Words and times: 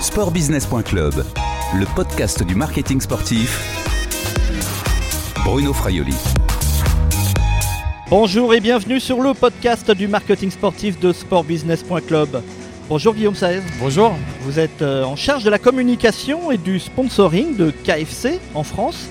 Sportbusiness.club, 0.00 1.24
le 1.74 1.94
podcast 1.94 2.42
du 2.42 2.54
marketing 2.54 3.00
sportif. 3.00 3.58
Bruno 5.44 5.72
Fraioli. 5.72 6.14
Bonjour 8.10 8.52
et 8.54 8.60
bienvenue 8.60 9.00
sur 9.00 9.20
le 9.20 9.32
podcast 9.34 9.90
du 9.90 10.08
marketing 10.08 10.50
sportif 10.50 11.00
de 11.00 11.12
sportbusiness.club. 11.12 12.42
Bonjour 12.88 13.14
Guillaume 13.14 13.34
Saez. 13.34 13.62
Bonjour. 13.78 14.14
Vous 14.40 14.58
êtes 14.58 14.82
euh, 14.82 15.04
en 15.04 15.16
charge 15.16 15.44
de 15.44 15.50
la 15.50 15.58
communication 15.58 16.50
et 16.50 16.58
du 16.58 16.78
sponsoring 16.78 17.56
de 17.56 17.70
KFC 17.70 18.40
en 18.54 18.64
France. 18.64 19.08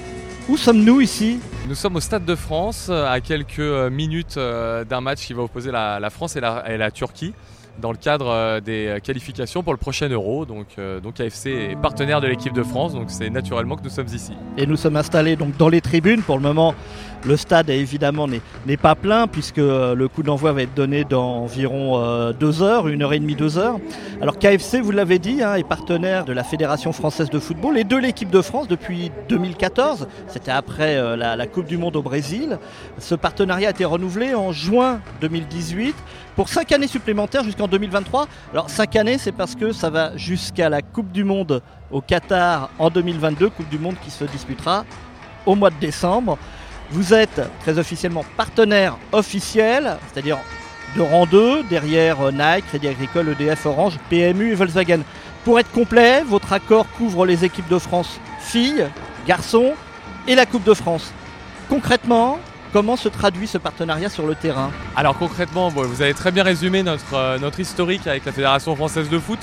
Où 0.49 0.57
sommes-nous 0.57 1.01
ici? 1.01 1.39
Nous 1.67 1.75
sommes 1.75 1.95
au 1.95 1.99
Stade 1.99 2.25
de 2.25 2.35
France, 2.35 2.87
euh, 2.89 3.11
à 3.11 3.21
quelques 3.21 3.59
euh, 3.59 3.89
minutes 3.89 4.37
d'un 4.37 5.01
match 5.01 5.25
qui 5.25 5.33
va 5.33 5.43
opposer 5.43 5.71
la, 5.71 6.09
France 6.09 6.35
et 6.35 6.41
la 6.41 6.91
Turquie 6.91 7.33
dans 7.81 7.91
le 7.91 7.97
cadre 7.97 8.27
euh, 8.29 8.61
des 8.61 8.87
euh, 8.87 8.99
qualifications 8.99 9.63
pour 9.63 9.73
le 9.73 9.77
prochain 9.77 10.07
Euro. 10.07 10.45
Donc, 10.45 10.67
euh, 10.77 10.99
donc 10.99 11.19
est 11.19 11.81
partenaire 11.81 12.21
de 12.21 12.27
l'équipe 12.27 12.53
de 12.53 12.63
France, 12.63 12.93
donc 12.93 13.09
c'est 13.09 13.29
naturellement 13.29 13.75
que 13.75 13.83
nous 13.83 13.89
sommes 13.89 14.07
ici. 14.13 14.33
Et 14.57 14.65
nous 14.65 14.77
sommes 14.77 14.95
installés 14.95 15.35
donc 15.35 15.57
dans 15.57 15.67
les 15.67 15.81
tribunes. 15.81 16.21
Pour 16.21 16.37
le 16.37 16.43
moment, 16.43 16.75
le 17.25 17.35
stade 17.35 17.69
évidemment 17.69 18.27
n'est 18.27 18.77
pas 18.77 18.95
plein 18.95 19.27
puisque 19.27 19.57
le 19.57 20.07
coup 20.07 20.23
d'envoi 20.23 20.53
va 20.53 20.61
être 20.63 20.73
donné 20.73 21.03
dans 21.03 21.43
environ 21.43 22.31
deux 22.39 22.63
heures, 22.63 22.87
une 22.87 23.03
heure 23.03 23.13
et 23.13 23.19
demie, 23.19 23.35
deux 23.35 23.57
heures. 23.57 23.77
Alors 24.21 24.39
KFC, 24.39 24.81
vous 24.81 24.91
l'avez 24.91 25.19
dit, 25.19 25.43
hein, 25.43 25.55
est 25.55 25.67
partenaire 25.67 26.25
de 26.25 26.33
la 26.33 26.43
Fédération 26.43 26.91
française 26.93 27.29
de 27.29 27.39
football 27.39 27.77
et 27.77 27.83
de 27.83 27.95
l'équipe 27.95 28.29
de 28.29 28.41
France 28.41 28.67
depuis 28.67 29.11
2014. 29.29 30.07
C'était 30.27 30.51
après 30.51 30.95
la, 31.15 31.35
la 31.35 31.47
Coupe 31.47 31.67
du 31.67 31.77
Monde 31.77 31.95
au 31.95 32.01
Brésil. 32.01 32.57
Ce 32.97 33.13
partenariat 33.13 33.67
a 33.67 33.71
été 33.71 33.85
renouvelé 33.85 34.33
en 34.33 34.51
juin 34.51 34.99
2018 35.21 35.95
pour 36.35 36.49
5 36.49 36.71
années 36.71 36.87
supplémentaires 36.87 37.43
jusqu'en 37.43 37.67
2023. 37.67 38.27
Alors 38.53 38.69
5 38.69 38.95
années, 38.95 39.17
c'est 39.17 39.31
parce 39.31 39.55
que 39.55 39.71
ça 39.71 39.89
va 39.89 40.15
jusqu'à 40.17 40.69
la 40.69 40.81
Coupe 40.81 41.11
du 41.11 41.23
Monde 41.23 41.61
au 41.91 42.01
Qatar 42.01 42.69
en 42.79 42.89
2022, 42.89 43.49
Coupe 43.49 43.69
du 43.69 43.79
Monde 43.79 43.95
qui 44.03 44.11
se 44.11 44.23
disputera 44.25 44.85
au 45.45 45.55
mois 45.55 45.69
de 45.69 45.79
décembre. 45.79 46.37
Vous 46.91 47.13
êtes 47.13 47.41
très 47.61 47.77
officiellement 47.79 48.25
partenaire 48.35 48.97
officiel, 49.11 49.97
c'est-à-dire 50.11 50.37
de 50.95 51.01
rang 51.01 51.25
2, 51.25 51.63
derrière 51.63 52.19
euh, 52.21 52.31
Nike, 52.31 52.67
Crédit 52.67 52.89
Agricole, 52.89 53.29
EDF, 53.29 53.65
Orange, 53.65 53.97
PMU 54.09 54.51
et 54.51 54.55
Volkswagen. 54.55 54.99
Pour 55.45 55.57
être 55.59 55.71
complet, 55.71 56.21
votre 56.23 56.51
accord 56.51 56.85
couvre 56.97 57.25
les 57.25 57.45
équipes 57.45 57.69
de 57.69 57.79
France 57.79 58.19
filles, 58.39 58.87
garçons 59.25 59.73
et 60.27 60.35
la 60.35 60.45
Coupe 60.45 60.63
de 60.63 60.73
France. 60.73 61.13
Concrètement, 61.69 62.39
Comment 62.73 62.95
se 62.95 63.09
traduit 63.09 63.47
ce 63.47 63.57
partenariat 63.57 64.07
sur 64.07 64.25
le 64.25 64.33
terrain? 64.33 64.71
Alors 64.95 65.17
concrètement, 65.17 65.67
vous 65.67 66.01
avez 66.01 66.13
très 66.13 66.31
bien 66.31 66.43
résumé 66.43 66.83
notre, 66.83 67.13
euh, 67.15 67.37
notre 67.37 67.59
historique 67.59 68.07
avec 68.07 68.23
la 68.23 68.31
Fédération 68.31 68.73
française 68.77 69.09
de 69.09 69.19
foot. 69.19 69.39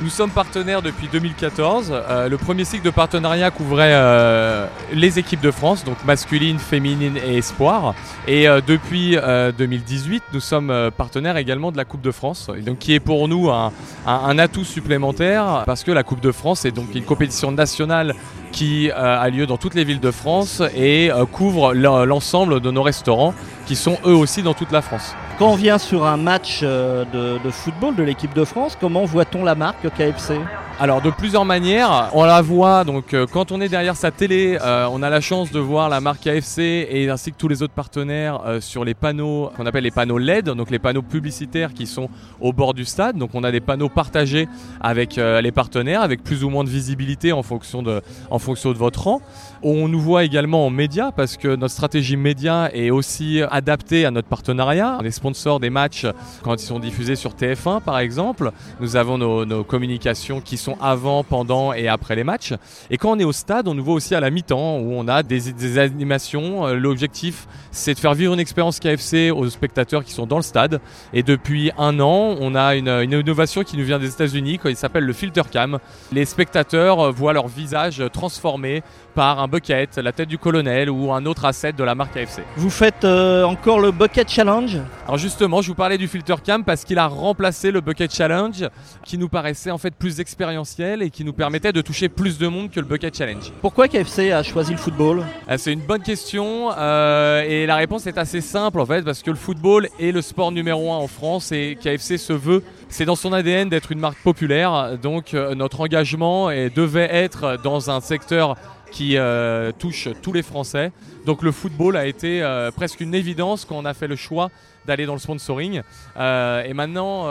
Nous 0.00 0.08
sommes 0.08 0.30
partenaires 0.30 0.82
depuis 0.82 1.06
2014. 1.06 1.92
Euh, 1.92 2.28
le 2.28 2.36
premier 2.38 2.64
cycle 2.64 2.84
de 2.84 2.90
partenariat 2.90 3.50
couvrait 3.50 3.92
euh, 3.92 4.66
les 4.92 5.18
équipes 5.18 5.40
de 5.40 5.50
France, 5.50 5.84
donc 5.84 5.96
masculine, 6.04 6.58
féminine 6.58 7.16
et 7.16 7.36
espoir. 7.36 7.94
Et 8.26 8.48
euh, 8.48 8.60
depuis 8.66 9.16
2018, 9.58 10.24
nous 10.32 10.40
sommes 10.40 10.90
partenaires 10.96 11.36
également 11.36 11.70
de 11.70 11.76
la 11.76 11.84
Coupe 11.84 12.00
de 12.00 12.10
France, 12.10 12.50
qui 12.80 12.94
est 12.94 13.00
pour 13.00 13.28
nous 13.28 13.50
un, 13.50 13.72
un, 14.06 14.38
atout 14.38 14.64
supplémentaire 14.64 15.62
parce 15.66 15.84
que 15.84 15.92
la 15.92 16.02
Coupe 16.02 16.20
de 16.20 16.32
France 16.32 16.64
est 16.64 16.72
donc 16.72 16.94
une 16.94 17.04
compétition 17.04 17.52
nationale 17.52 18.14
qui 18.50 18.90
a 18.90 19.28
lieu 19.28 19.46
dans 19.46 19.56
toutes 19.56 19.74
les 19.74 19.84
villes 19.84 20.00
de 20.00 20.10
France 20.10 20.62
et 20.76 21.10
couvre 21.32 21.74
l'ensemble 21.74 22.60
de 22.60 22.70
nos 22.70 22.82
restaurants 22.82 23.34
qui 23.66 23.76
sont 23.76 23.98
eux 24.06 24.14
aussi 24.14 24.42
dans 24.42 24.54
toute 24.54 24.72
la 24.72 24.82
France. 24.82 25.14
Quand 25.42 25.50
on 25.50 25.56
vient 25.56 25.78
sur 25.78 26.06
un 26.06 26.16
match 26.16 26.60
euh, 26.62 27.04
de, 27.04 27.50
football 27.50 27.96
de 27.96 28.04
l'équipe 28.04 28.32
de 28.32 28.44
France, 28.44 28.78
comment 28.80 29.04
voit-on 29.04 29.42
la 29.42 29.56
marque 29.56 29.92
KFC 29.92 30.38
alors 30.82 31.00
de 31.00 31.10
plusieurs 31.10 31.44
manières, 31.44 32.10
on 32.12 32.24
la 32.24 32.42
voit 32.42 32.82
donc 32.82 33.14
euh, 33.14 33.24
quand 33.32 33.52
on 33.52 33.60
est 33.60 33.68
derrière 33.68 33.94
sa 33.94 34.10
télé, 34.10 34.58
euh, 34.60 34.88
on 34.90 35.00
a 35.04 35.10
la 35.10 35.20
chance 35.20 35.52
de 35.52 35.60
voir 35.60 35.88
la 35.88 36.00
marque 36.00 36.22
KFC 36.24 36.88
et 36.90 37.08
ainsi 37.08 37.30
que 37.30 37.36
tous 37.36 37.46
les 37.46 37.62
autres 37.62 37.72
partenaires 37.72 38.40
sur 38.58 38.84
les 38.84 38.94
panneaux 38.94 39.52
qu'on 39.56 39.64
appelle 39.64 39.84
les 39.84 39.92
panneaux 39.92 40.18
LED, 40.18 40.46
donc 40.46 40.72
les 40.72 40.80
panneaux 40.80 41.02
publicitaires 41.02 41.72
qui 41.72 41.86
sont 41.86 42.08
au 42.40 42.52
bord 42.52 42.74
du 42.74 42.84
stade. 42.84 43.16
Donc 43.16 43.30
on 43.34 43.44
a 43.44 43.52
des 43.52 43.60
panneaux 43.60 43.90
partagés 43.90 44.48
avec 44.80 45.14
les 45.18 45.52
partenaires 45.52 46.02
avec 46.02 46.24
plus 46.24 46.42
ou 46.42 46.50
moins 46.50 46.64
de 46.64 46.68
visibilité 46.68 47.30
en 47.30 47.44
fonction 47.44 47.84
de, 47.84 48.02
en 48.28 48.40
fonction 48.40 48.72
de 48.72 48.76
votre 48.76 49.04
rang. 49.04 49.22
On 49.62 49.86
nous 49.86 50.00
voit 50.00 50.24
également 50.24 50.66
en 50.66 50.70
médias 50.70 51.12
parce 51.12 51.36
que 51.36 51.54
notre 51.54 51.72
stratégie 51.72 52.16
média 52.16 52.68
est 52.74 52.90
aussi 52.90 53.40
adaptée 53.48 54.04
à 54.04 54.10
notre 54.10 54.26
partenariat. 54.26 54.98
On 55.00 55.04
est 55.04 55.12
sponsor 55.12 55.60
des 55.60 55.70
matchs 55.70 56.06
quand 56.42 56.60
ils 56.60 56.66
sont 56.66 56.80
diffusés 56.80 57.14
sur 57.14 57.34
TF1 57.34 57.80
par 57.80 58.00
exemple. 58.00 58.50
Nous 58.80 58.96
avons 58.96 59.18
nos, 59.18 59.62
communications 59.62 60.40
qui 60.40 60.56
sont 60.56 60.71
avant, 60.80 61.24
pendant 61.24 61.72
et 61.72 61.88
après 61.88 62.16
les 62.16 62.24
matchs. 62.24 62.54
Et 62.90 62.98
quand 62.98 63.10
on 63.10 63.18
est 63.18 63.24
au 63.24 63.32
stade, 63.32 63.68
on 63.68 63.74
nous 63.74 63.84
voit 63.84 63.94
aussi 63.94 64.14
à 64.14 64.20
la 64.20 64.30
mi-temps 64.30 64.78
où 64.78 64.92
on 64.94 65.08
a 65.08 65.22
des, 65.22 65.78
animations. 65.78 66.66
Euh, 66.66 66.74
l'objectif, 66.74 67.46
c'est 67.70 67.94
de 67.94 67.98
faire 67.98 68.14
vivre 68.14 68.34
une 68.34 68.40
expérience 68.40 68.80
KFC 68.80 69.30
aux 69.30 69.48
spectateurs 69.48 70.04
qui 70.04 70.12
sont 70.12 70.26
dans 70.26 70.36
le 70.36 70.42
stade. 70.42 70.80
Et 71.12 71.22
depuis 71.22 71.70
un 71.78 72.00
an, 72.00 72.36
on 72.40 72.54
a 72.54 72.74
une, 72.74 72.88
innovation 73.02 73.62
qui 73.62 73.76
nous 73.76 73.84
vient 73.84 73.98
des 73.98 74.08
États-Unis, 74.08 74.58
il 74.64 74.76
s'appelle 74.76 75.04
le 75.04 75.12
filter 75.12 75.42
cam. 75.50 75.78
Les 76.12 76.24
spectateurs 76.24 77.12
voient 77.12 77.32
leur 77.32 77.48
visage 77.48 78.02
transformé 78.12 78.82
par 79.14 79.40
un 79.40 79.48
bucket, 79.48 79.98
la 79.98 80.12
tête 80.12 80.28
du 80.28 80.38
colonel 80.38 80.90
ou 80.90 81.12
un 81.12 81.26
autre 81.26 81.44
asset 81.44 81.72
de 81.72 81.84
la 81.84 81.94
marque 81.94 82.16
AFC. 82.16 82.42
Vous 82.56 82.70
faites 82.70 83.04
euh, 83.04 83.44
encore 83.44 83.80
le 83.80 83.90
Bucket 83.90 84.28
Challenge? 84.28 84.78
Alors 85.06 85.18
justement, 85.18 85.62
je 85.62 85.68
vous 85.68 85.74
parlais 85.74 85.98
du 85.98 86.08
Filter 86.08 86.36
Cam 86.42 86.64
parce 86.64 86.84
qu'il 86.84 86.98
a 86.98 87.06
remplacé 87.06 87.70
le 87.70 87.80
Bucket 87.80 88.12
Challenge 88.14 88.68
qui 89.04 89.18
nous 89.18 89.28
paraissait 89.28 89.70
en 89.70 89.78
fait 89.78 89.94
plus 89.94 90.20
expérientiel 90.20 91.02
et 91.02 91.10
qui 91.10 91.24
nous 91.24 91.32
permettait 91.32 91.72
de 91.72 91.80
toucher 91.80 92.08
plus 92.08 92.38
de 92.38 92.48
monde 92.48 92.70
que 92.70 92.80
le 92.80 92.86
Bucket 92.86 93.16
Challenge. 93.16 93.52
Pourquoi 93.60 93.88
KFC 93.88 94.32
a 94.32 94.42
choisi 94.42 94.72
le 94.72 94.78
football? 94.78 95.22
Euh, 95.50 95.56
C'est 95.58 95.72
une 95.72 95.80
bonne 95.80 96.02
question 96.02 96.70
euh, 96.76 97.42
et 97.42 97.66
la 97.66 97.76
réponse 97.76 98.06
est 98.06 98.18
assez 98.18 98.40
simple 98.40 98.80
en 98.80 98.86
fait 98.86 99.02
parce 99.02 99.22
que 99.22 99.30
le 99.30 99.36
football 99.36 99.88
est 100.00 100.12
le 100.12 100.22
sport 100.22 100.52
numéro 100.52 100.92
un 100.92 100.96
en 100.96 101.08
France 101.08 101.52
et 101.52 101.76
KFC 101.80 102.18
se 102.18 102.32
veut 102.32 102.62
c'est 102.88 103.04
dans 103.04 103.16
son 103.16 103.32
ADN 103.32 103.68
d'être 103.68 103.90
une 103.90 104.00
marque 104.00 104.18
populaire, 104.18 104.98
donc 105.02 105.32
notre 105.32 105.80
engagement 105.80 106.48
devait 106.48 107.08
être 107.10 107.58
dans 107.64 107.90
un 107.90 108.02
secteur 108.02 108.56
qui 108.92 109.16
euh, 109.16 109.72
touche 109.76 110.08
tous 110.22 110.32
les 110.32 110.42
Français. 110.42 110.92
Donc 111.26 111.42
le 111.42 111.50
football 111.50 111.96
a 111.96 112.06
été 112.06 112.42
euh, 112.42 112.70
presque 112.70 113.00
une 113.00 113.14
évidence 113.14 113.64
quand 113.64 113.76
on 113.76 113.84
a 113.84 113.94
fait 113.94 114.06
le 114.06 114.16
choix 114.16 114.50
d'aller 114.86 115.06
dans 115.06 115.14
le 115.14 115.20
sponsoring. 115.20 115.82
Euh, 116.16 116.64
et 116.64 116.74
maintenant, 116.74 117.26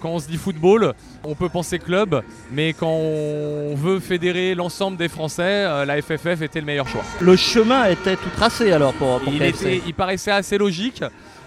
quand 0.00 0.10
on 0.10 0.18
se 0.18 0.28
dit 0.28 0.36
football, 0.36 0.94
on 1.24 1.34
peut 1.34 1.48
penser 1.48 1.78
club, 1.78 2.22
mais 2.50 2.74
quand 2.74 2.92
on 2.92 3.74
veut 3.74 3.98
fédérer 3.98 4.54
l'ensemble 4.54 4.98
des 4.98 5.08
Français, 5.08 5.84
la 5.86 6.00
FFF 6.00 6.42
était 6.42 6.60
le 6.60 6.66
meilleur 6.66 6.86
choix. 6.88 7.02
Le 7.20 7.36
chemin 7.36 7.86
était 7.86 8.16
tout 8.16 8.30
tracé 8.36 8.72
alors 8.72 8.92
pour, 8.92 9.20
pour 9.20 9.32
il, 9.32 9.54
il 9.86 9.94
paraissait 9.94 10.30
assez 10.30 10.58
logique. 10.58 11.02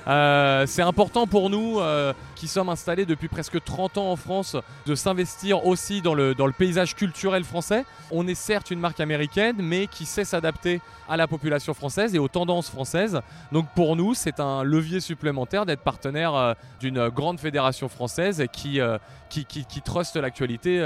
Euh, 0.08 0.66
c'est 0.68 0.82
important 0.82 1.26
pour 1.26 1.50
nous 1.50 1.80
euh, 1.80 2.14
qui 2.36 2.48
sommes 2.48 2.70
installés 2.70 3.06
depuis 3.06 3.28
presque 3.28 3.64
30 3.64 3.98
ans 3.98 4.12
en 4.12 4.16
France 4.16 4.56
de 4.86 4.94
s'investir 4.94 5.66
aussi 5.66 6.02
dans 6.02 6.14
le, 6.14 6.36
dans 6.36 6.46
le 6.46 6.54
paysage 6.54 6.96
culturel 6.96 7.44
français. 7.44 7.86
On 8.12 8.28
est 8.28 8.36
certes 8.36 8.70
une 8.70 8.80
marque 8.80 9.00
américaine 9.00 9.56
mais 9.60 9.88
qui 9.88 10.06
sait 10.06 10.26
s'adapter 10.26 10.80
à 11.10 11.18
la 11.18 11.28
population 11.28 11.74
française 11.74 12.14
et 12.14 12.20
aux 12.20 12.28
tendances 12.28 12.70
françaises. 12.70 13.20
Donc 13.52 13.68
pour 13.76 13.96
nous 13.96 14.14
c'est 14.14 14.40
un 14.40 14.64
levier 14.64 15.00
supplémentaire 15.00 15.66
d'être 15.66 15.82
partenaire 15.82 16.36
euh, 16.36 16.54
d'une 16.80 17.10
grande 17.10 17.40
fédération 17.40 17.90
française 17.90 18.46
qui, 18.52 18.80
qui, 19.30 19.46
qui, 19.46 19.66
qui 19.66 19.82
truste 19.82 20.18
l'actualité 20.18 20.80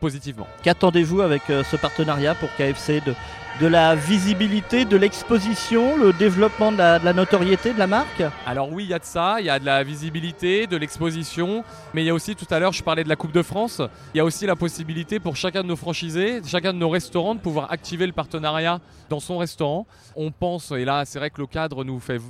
positivement. 0.00 0.46
Qu'attendez-vous 0.62 1.20
avec 1.20 1.42
ce 1.48 1.76
partenariat 1.76 2.34
pour 2.34 2.48
KFC 2.56 3.00
de 3.00 3.14
de 3.60 3.66
la 3.66 3.96
visibilité, 3.96 4.84
de 4.84 4.96
l'exposition, 4.96 5.96
le 5.96 6.12
développement 6.12 6.70
de 6.70 6.78
la, 6.78 7.12
notoriété 7.12 7.72
de 7.72 7.78
la 7.78 7.88
marque? 7.88 8.22
Alors 8.46 8.70
oui, 8.72 8.84
il 8.84 8.90
y 8.90 8.94
a 8.94 9.00
de 9.00 9.04
ça, 9.04 9.36
il 9.40 9.46
y 9.46 9.50
a 9.50 9.58
de 9.58 9.64
la 9.64 9.82
visibilité, 9.82 10.68
de 10.68 10.76
l'exposition, 10.76 11.64
mais 11.92 12.04
il 12.04 12.06
y 12.06 12.10
a 12.10 12.14
aussi 12.14 12.36
tout 12.36 12.46
à 12.50 12.60
l'heure, 12.60 12.72
je 12.72 12.84
parlais 12.84 13.02
de 13.02 13.08
la 13.08 13.16
Coupe 13.16 13.32
de 13.32 13.42
France, 13.42 13.82
il 14.14 14.18
y 14.18 14.20
a 14.20 14.24
aussi 14.24 14.46
la 14.46 14.54
possibilité 14.54 15.18
pour 15.18 15.34
chacun 15.34 15.62
de 15.62 15.66
nos 15.66 15.74
franchisés, 15.74 16.40
chacun 16.46 16.72
de 16.72 16.78
nos 16.78 16.88
restaurants 16.88 17.34
de 17.34 17.40
pouvoir 17.40 17.72
activer 17.72 18.06
le 18.06 18.12
partenariat 18.12 18.80
dans 19.10 19.18
son 19.18 19.38
restaurant. 19.38 19.86
On 20.14 20.30
pense, 20.30 20.70
et 20.70 20.84
là 20.84 21.04
c'est 21.04 21.18
vrai 21.18 21.30
que 21.30 21.40
le 21.40 21.48
cadre 21.48 21.82
nous 21.82 21.98
fait 21.98 22.20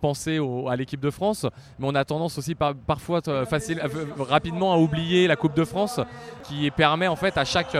penser 0.00 0.38
à 0.68 0.76
l'équipe 0.76 1.00
de 1.00 1.10
France, 1.10 1.46
mais 1.80 1.88
on 1.88 1.96
a 1.96 2.04
tendance 2.04 2.38
aussi 2.38 2.54
parfois 2.54 3.20
euh, 3.26 3.44
facile, 3.44 3.80
euh, 3.82 4.04
rapidement 4.20 4.72
à 4.72 4.76
oublier 4.76 5.26
la 5.26 5.34
Coupe 5.34 5.54
de 5.54 5.64
France 5.64 5.98
qui 6.44 6.70
permet 6.70 7.08
en 7.08 7.15
fait 7.16 7.36
à 7.36 7.44
chaque 7.44 7.76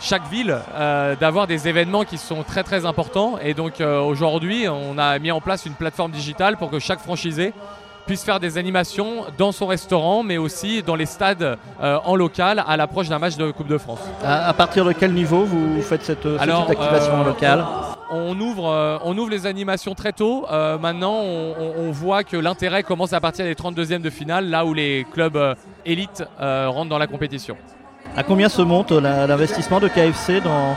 chaque 0.00 0.28
ville 0.28 0.56
euh, 0.74 1.16
d'avoir 1.16 1.46
des 1.46 1.68
événements 1.68 2.04
qui 2.04 2.18
sont 2.18 2.42
très 2.42 2.62
très 2.62 2.84
importants. 2.84 3.38
Et 3.42 3.54
donc 3.54 3.80
euh, 3.80 4.00
aujourd'hui, 4.00 4.66
on 4.68 4.98
a 4.98 5.18
mis 5.18 5.30
en 5.30 5.40
place 5.40 5.66
une 5.66 5.74
plateforme 5.74 6.10
digitale 6.10 6.56
pour 6.56 6.70
que 6.70 6.78
chaque 6.78 7.00
franchisé 7.00 7.52
puisse 8.06 8.22
faire 8.22 8.38
des 8.38 8.58
animations 8.58 9.24
dans 9.38 9.50
son 9.50 9.66
restaurant, 9.66 10.22
mais 10.22 10.36
aussi 10.36 10.82
dans 10.82 10.94
les 10.94 11.06
stades 11.06 11.56
euh, 11.80 11.98
en 12.04 12.16
local 12.16 12.62
à 12.66 12.76
l'approche 12.76 13.08
d'un 13.08 13.18
match 13.18 13.36
de 13.36 13.50
Coupe 13.50 13.68
de 13.68 13.78
France. 13.78 14.00
À, 14.22 14.52
partir 14.52 14.84
de 14.84 14.92
quel 14.92 15.14
niveau 15.14 15.44
vous 15.44 15.80
faites 15.80 16.02
cette, 16.02 16.26
activation 16.26 17.14
en 17.14 17.24
local 17.24 17.64
on 18.10 18.38
ouvre, 18.38 18.68
euh, 18.68 18.98
on 19.02 19.16
ouvre 19.16 19.30
les 19.30 19.46
animations 19.46 19.94
très 19.94 20.12
tôt. 20.12 20.46
Euh, 20.50 20.78
maintenant, 20.78 21.20
on, 21.22 21.54
on- 21.78 21.90
voit 21.90 22.24
que 22.24 22.36
l'intérêt 22.36 22.82
commence 22.82 23.12
à 23.12 23.20
partir 23.20 23.44
des 23.44 23.54
32e 23.54 24.00
de 24.00 24.10
finale, 24.10 24.50
là 24.50 24.64
où 24.66 24.74
les 24.74 25.06
clubs 25.12 25.36
euh, 25.36 25.54
élites 25.84 26.24
euh, 26.40 26.68
rentrent 26.68 26.90
dans 26.90 26.98
la 26.98 27.06
compétition. 27.06 27.56
À 28.16 28.22
combien 28.22 28.48
se 28.48 28.62
monte 28.62 28.92
la- 28.92 29.26
l'investissement 29.26 29.80
de 29.80 29.88
KFC 29.88 30.40
dans, 30.40 30.76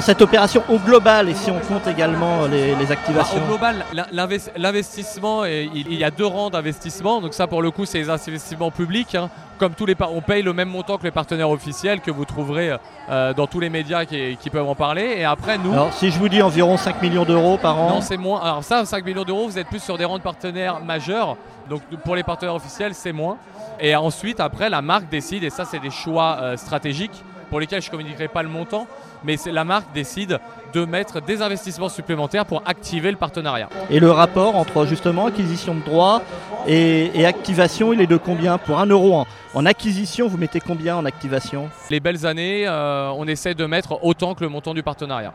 cette 0.00 0.22
opération 0.22 0.62
au 0.70 0.78
global 0.78 1.28
et 1.28 1.34
si 1.34 1.50
on 1.50 1.58
compte 1.58 1.86
également 1.86 2.46
les, 2.46 2.74
les 2.76 2.86
Bah, 2.86 2.92
activations 2.92 3.42
au 3.44 3.46
global, 3.46 3.84
l'in- 3.92 4.06
l'inves- 4.10 4.50
l'investissement, 4.56 5.44
est- 5.44 5.68
il 5.74 5.92
y 5.92 6.02
a 6.04 6.10
deux 6.10 6.24
rangs 6.24 6.48
d'investissement. 6.48 7.20
Donc 7.20 7.34
ça, 7.34 7.46
pour 7.46 7.60
le 7.60 7.70
coup, 7.70 7.84
c'est 7.84 7.98
les 7.98 8.08
investissements 8.08 8.70
publics. 8.70 9.14
hein. 9.14 9.28
Comme 9.58 9.74
tous 9.74 9.84
les, 9.84 9.96
on 10.00 10.22
paye 10.22 10.42
le 10.42 10.52
même 10.54 10.68
montant 10.70 10.96
que 10.96 11.02
les 11.04 11.10
partenaires 11.10 11.50
officiels 11.50 12.00
que 12.00 12.10
vous 12.10 12.24
trouverez 12.24 12.74
euh, 13.10 13.32
dans 13.32 13.46
tous 13.46 13.60
les 13.60 13.70
médias 13.70 14.04
qui, 14.04 14.36
qui 14.36 14.50
peuvent 14.50 14.68
en 14.68 14.74
parler. 14.74 15.14
Et 15.18 15.24
après, 15.24 15.58
nous, 15.58 15.72
Alors 15.72 15.92
si 15.92 16.10
je 16.10 16.18
vous 16.18 16.28
dis 16.28 16.42
environ 16.42 16.76
5 16.76 17.00
millions 17.02 17.24
d'euros 17.24 17.56
par 17.56 17.78
an, 17.78 17.88
Non, 17.90 18.00
c'est 18.00 18.16
moins. 18.16 18.40
Alors 18.40 18.64
ça, 18.64 18.84
5 18.84 19.04
millions 19.04 19.24
d'euros, 19.24 19.48
vous 19.48 19.58
êtes 19.58 19.68
plus 19.68 19.82
sur 19.82 19.96
des 19.96 20.04
rangs 20.04 20.18
de 20.18 20.22
partenaires 20.22 20.80
majeurs. 20.80 21.36
Donc 21.68 21.82
pour 22.04 22.14
les 22.16 22.22
partenaires 22.22 22.54
officiels, 22.54 22.94
c'est 22.94 23.12
moins. 23.12 23.36
Et 23.80 23.94
ensuite, 23.94 24.40
après, 24.40 24.68
la 24.68 24.82
marque 24.82 25.08
décide, 25.08 25.44
et 25.44 25.50
ça, 25.50 25.64
c'est 25.64 25.78
des 25.78 25.90
choix 25.90 26.38
euh, 26.40 26.56
stratégiques 26.56 27.22
pour 27.48 27.60
lesquels 27.60 27.80
je 27.80 27.86
ne 27.86 27.92
communiquerai 27.92 28.28
pas 28.28 28.42
le 28.42 28.48
montant, 28.48 28.86
mais 29.24 29.36
c'est 29.36 29.52
la 29.52 29.64
marque 29.64 29.92
décide 29.94 30.38
de 30.74 30.84
mettre 30.84 31.20
des 31.20 31.40
investissements 31.42 31.88
supplémentaires 31.88 32.44
pour 32.46 32.62
activer 32.66 33.10
le 33.10 33.16
partenariat. 33.16 33.68
et 33.90 34.00
le 34.00 34.10
rapport 34.10 34.56
entre 34.56 34.84
justement 34.86 35.26
acquisition 35.26 35.74
de 35.74 35.80
droits 35.80 36.22
et, 36.66 37.10
et 37.14 37.24
activation, 37.26 37.92
il 37.92 38.00
est 38.00 38.06
de 38.06 38.16
combien 38.16 38.58
Pour 38.58 38.78
1 38.78 38.86
euro 38.86 39.14
en, 39.14 39.26
en 39.54 39.66
acquisition, 39.66 40.28
vous 40.28 40.36
mettez 40.36 40.60
combien 40.60 40.96
en 40.96 41.04
activation? 41.04 41.70
Les 41.90 42.00
belles 42.00 42.26
années, 42.26 42.66
euh, 42.66 43.10
on 43.16 43.26
essaie 43.26 43.54
de 43.54 43.64
mettre 43.66 44.04
autant 44.04 44.34
que 44.34 44.42
le 44.44 44.50
montant 44.50 44.74
du 44.74 44.82
partenariat. 44.82 45.32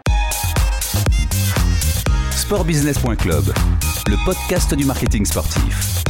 Sportbusiness.club, 2.31 3.45
le 4.07 4.25
podcast 4.25 4.73
du 4.75 4.85
marketing 4.85 5.25
sportif. 5.25 6.03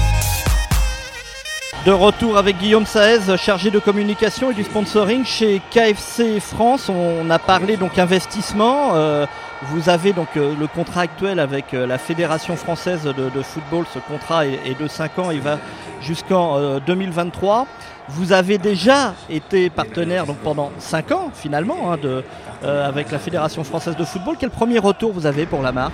De 1.86 1.92
retour 1.92 2.38
avec 2.38 2.60
Guillaume 2.60 2.86
Saez, 2.86 3.36
chargé 3.36 3.70
de 3.70 3.78
communication 3.78 4.52
et 4.52 4.54
du 4.54 4.64
sponsoring 4.64 5.26
chez 5.26 5.62
KFC 5.70 6.40
France. 6.40 6.88
On 6.88 7.30
a 7.30 7.40
parlé 7.40 7.76
donc 7.76 8.00
investissement. 8.00 8.92
Euh, 8.96 9.26
vous 9.64 9.90
avez 9.90 10.14
donc 10.14 10.36
euh, 10.36 10.54
le 10.60 10.68
contrat 10.68 11.02
actuel 11.02 11.40
avec 11.40 11.74
euh, 11.74 11.86
la 11.86 11.98
Fédération 11.98 12.56
française 12.56 13.04
de, 13.04 13.42
football. 13.42 13.86
Ce 13.94 14.00
contrat 14.00 14.46
est, 14.46 14.80
de 14.80 14.88
5 14.88 15.20
ans, 15.20 15.32
il 15.32 15.42
va 15.42 15.60
jusqu'en 16.02 16.58
euh, 16.58 16.80
2023. 16.86 17.68
Vous 18.10 18.34
avez 18.34 18.58
déjà 18.58 19.14
été 19.30 19.70
partenaire 19.70 20.26
donc 20.26 20.38
pendant 20.38 20.72
5 20.78 21.12
ans 21.14 21.32
finalement 21.34 21.92
hein, 21.94 21.98
de, 22.02 22.22
euh, 22.66 22.88
avec 22.88 23.12
la 23.12 23.18
Fédération 23.18 23.64
française 23.64 23.96
de 23.96 24.04
football. 24.04 24.36
Quel 24.38 24.50
premier 24.50 24.78
retour 24.78 25.14
vous 25.14 25.26
avez 25.26 25.46
pour 25.46 25.62
la 25.62 25.72
marque? 25.72 25.94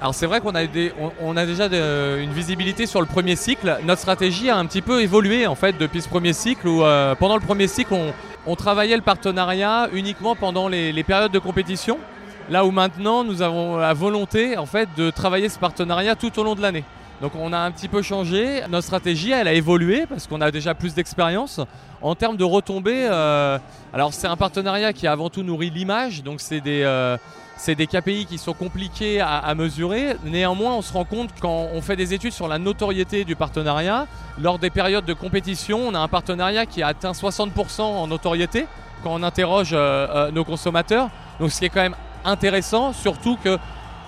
Alors 0.00 0.14
c'est 0.14 0.26
vrai 0.26 0.40
qu'on 0.40 0.54
a, 0.54 0.60
on, 1.20 1.36
a 1.36 1.46
déjà 1.46 1.68
de- 1.68 2.20
une 2.22 2.30
visibilité 2.32 2.86
sur 2.86 3.00
le 3.00 3.06
premier 3.06 3.34
cycle. 3.34 3.78
Notre 3.84 4.00
stratégie 4.00 4.48
a 4.48 4.56
un 4.56 4.64
petit 4.66 4.80
peu 4.80 5.02
évolué 5.02 5.48
en 5.48 5.56
fait 5.56 5.76
depuis 5.76 6.00
ce 6.02 6.08
premier 6.08 6.32
cycle 6.32 6.68
où 6.68 6.84
euh, 6.84 7.16
pendant 7.16 7.34
le 7.34 7.42
premier 7.42 7.66
cycle 7.66 7.94
on, 7.94 8.12
on 8.46 8.54
travaillait 8.54 8.96
le 8.96 9.02
partenariat 9.02 9.88
uniquement 9.92 10.36
pendant 10.36 10.68
les, 10.68 10.92
les 10.92 11.02
périodes 11.02 11.32
de 11.32 11.38
compétition. 11.40 11.98
Là 12.48 12.64
où 12.64 12.70
maintenant 12.70 13.24
nous 13.24 13.42
avons 13.42 13.76
la 13.76 13.92
volonté 13.92 14.56
en 14.56 14.66
fait 14.66 14.88
de 14.96 15.10
travailler 15.10 15.48
ce 15.48 15.58
partenariat 15.58 16.14
tout 16.14 16.38
au 16.38 16.44
long 16.44 16.54
de 16.54 16.62
l'année. 16.62 16.84
Donc 17.20 17.32
on 17.34 17.52
a 17.52 17.58
un 17.58 17.70
petit 17.70 17.88
peu 17.88 18.00
changé. 18.02 18.62
Notre 18.68 18.86
stratégie 18.86 19.30
elle 19.30 19.48
a 19.48 19.52
évolué 19.52 20.06
parce 20.06 20.26
qu'on 20.26 20.40
a 20.40 20.50
déjà 20.50 20.74
plus 20.74 20.94
d'expérience. 20.94 21.60
En 22.00 22.14
termes 22.14 22.38
de 22.38 22.44
retombées, 22.44 23.06
euh, 23.10 23.58
alors 23.92 24.14
c'est 24.14 24.26
un 24.26 24.36
partenariat 24.36 24.94
qui 24.94 25.06
avant 25.06 25.28
tout 25.28 25.42
nourri 25.42 25.68
l'image. 25.68 26.22
Donc 26.22 26.40
c'est 26.40 26.62
des, 26.62 26.82
euh, 26.82 27.18
des 27.66 27.86
KPI 27.86 28.24
qui 28.24 28.38
sont 28.38 28.54
compliqués 28.54 29.20
à, 29.20 29.54
mesurer. 29.54 30.16
Néanmoins, 30.24 30.76
on 30.76 30.82
se 30.82 30.94
rend 30.94 31.04
compte 31.04 31.28
quand 31.40 31.68
on 31.74 31.82
fait 31.82 31.96
des 31.96 32.14
études 32.14 32.32
sur 32.32 32.48
la 32.48 32.58
notoriété 32.58 33.24
du 33.24 33.36
partenariat, 33.36 34.06
lors 34.40 34.58
des 34.58 34.70
périodes 34.70 35.04
de 35.04 35.12
compétition, 35.12 35.80
on 35.86 35.94
a 35.94 35.98
un 35.98 36.08
partenariat 36.08 36.64
qui 36.64 36.82
a 36.82 36.86
atteint 36.86 37.12
60% 37.12 37.82
en 37.82 38.06
notoriété 38.06 38.66
quand 39.02 39.12
on 39.12 39.22
interroge 39.22 39.70
euh, 39.72 40.30
nos 40.30 40.44
consommateurs. 40.44 41.10
Donc 41.38 41.52
ce 41.52 41.58
qui 41.58 41.66
est 41.66 41.68
quand 41.70 41.82
même 41.82 41.96
intéressant, 42.24 42.94
surtout 42.94 43.36
que 43.44 43.58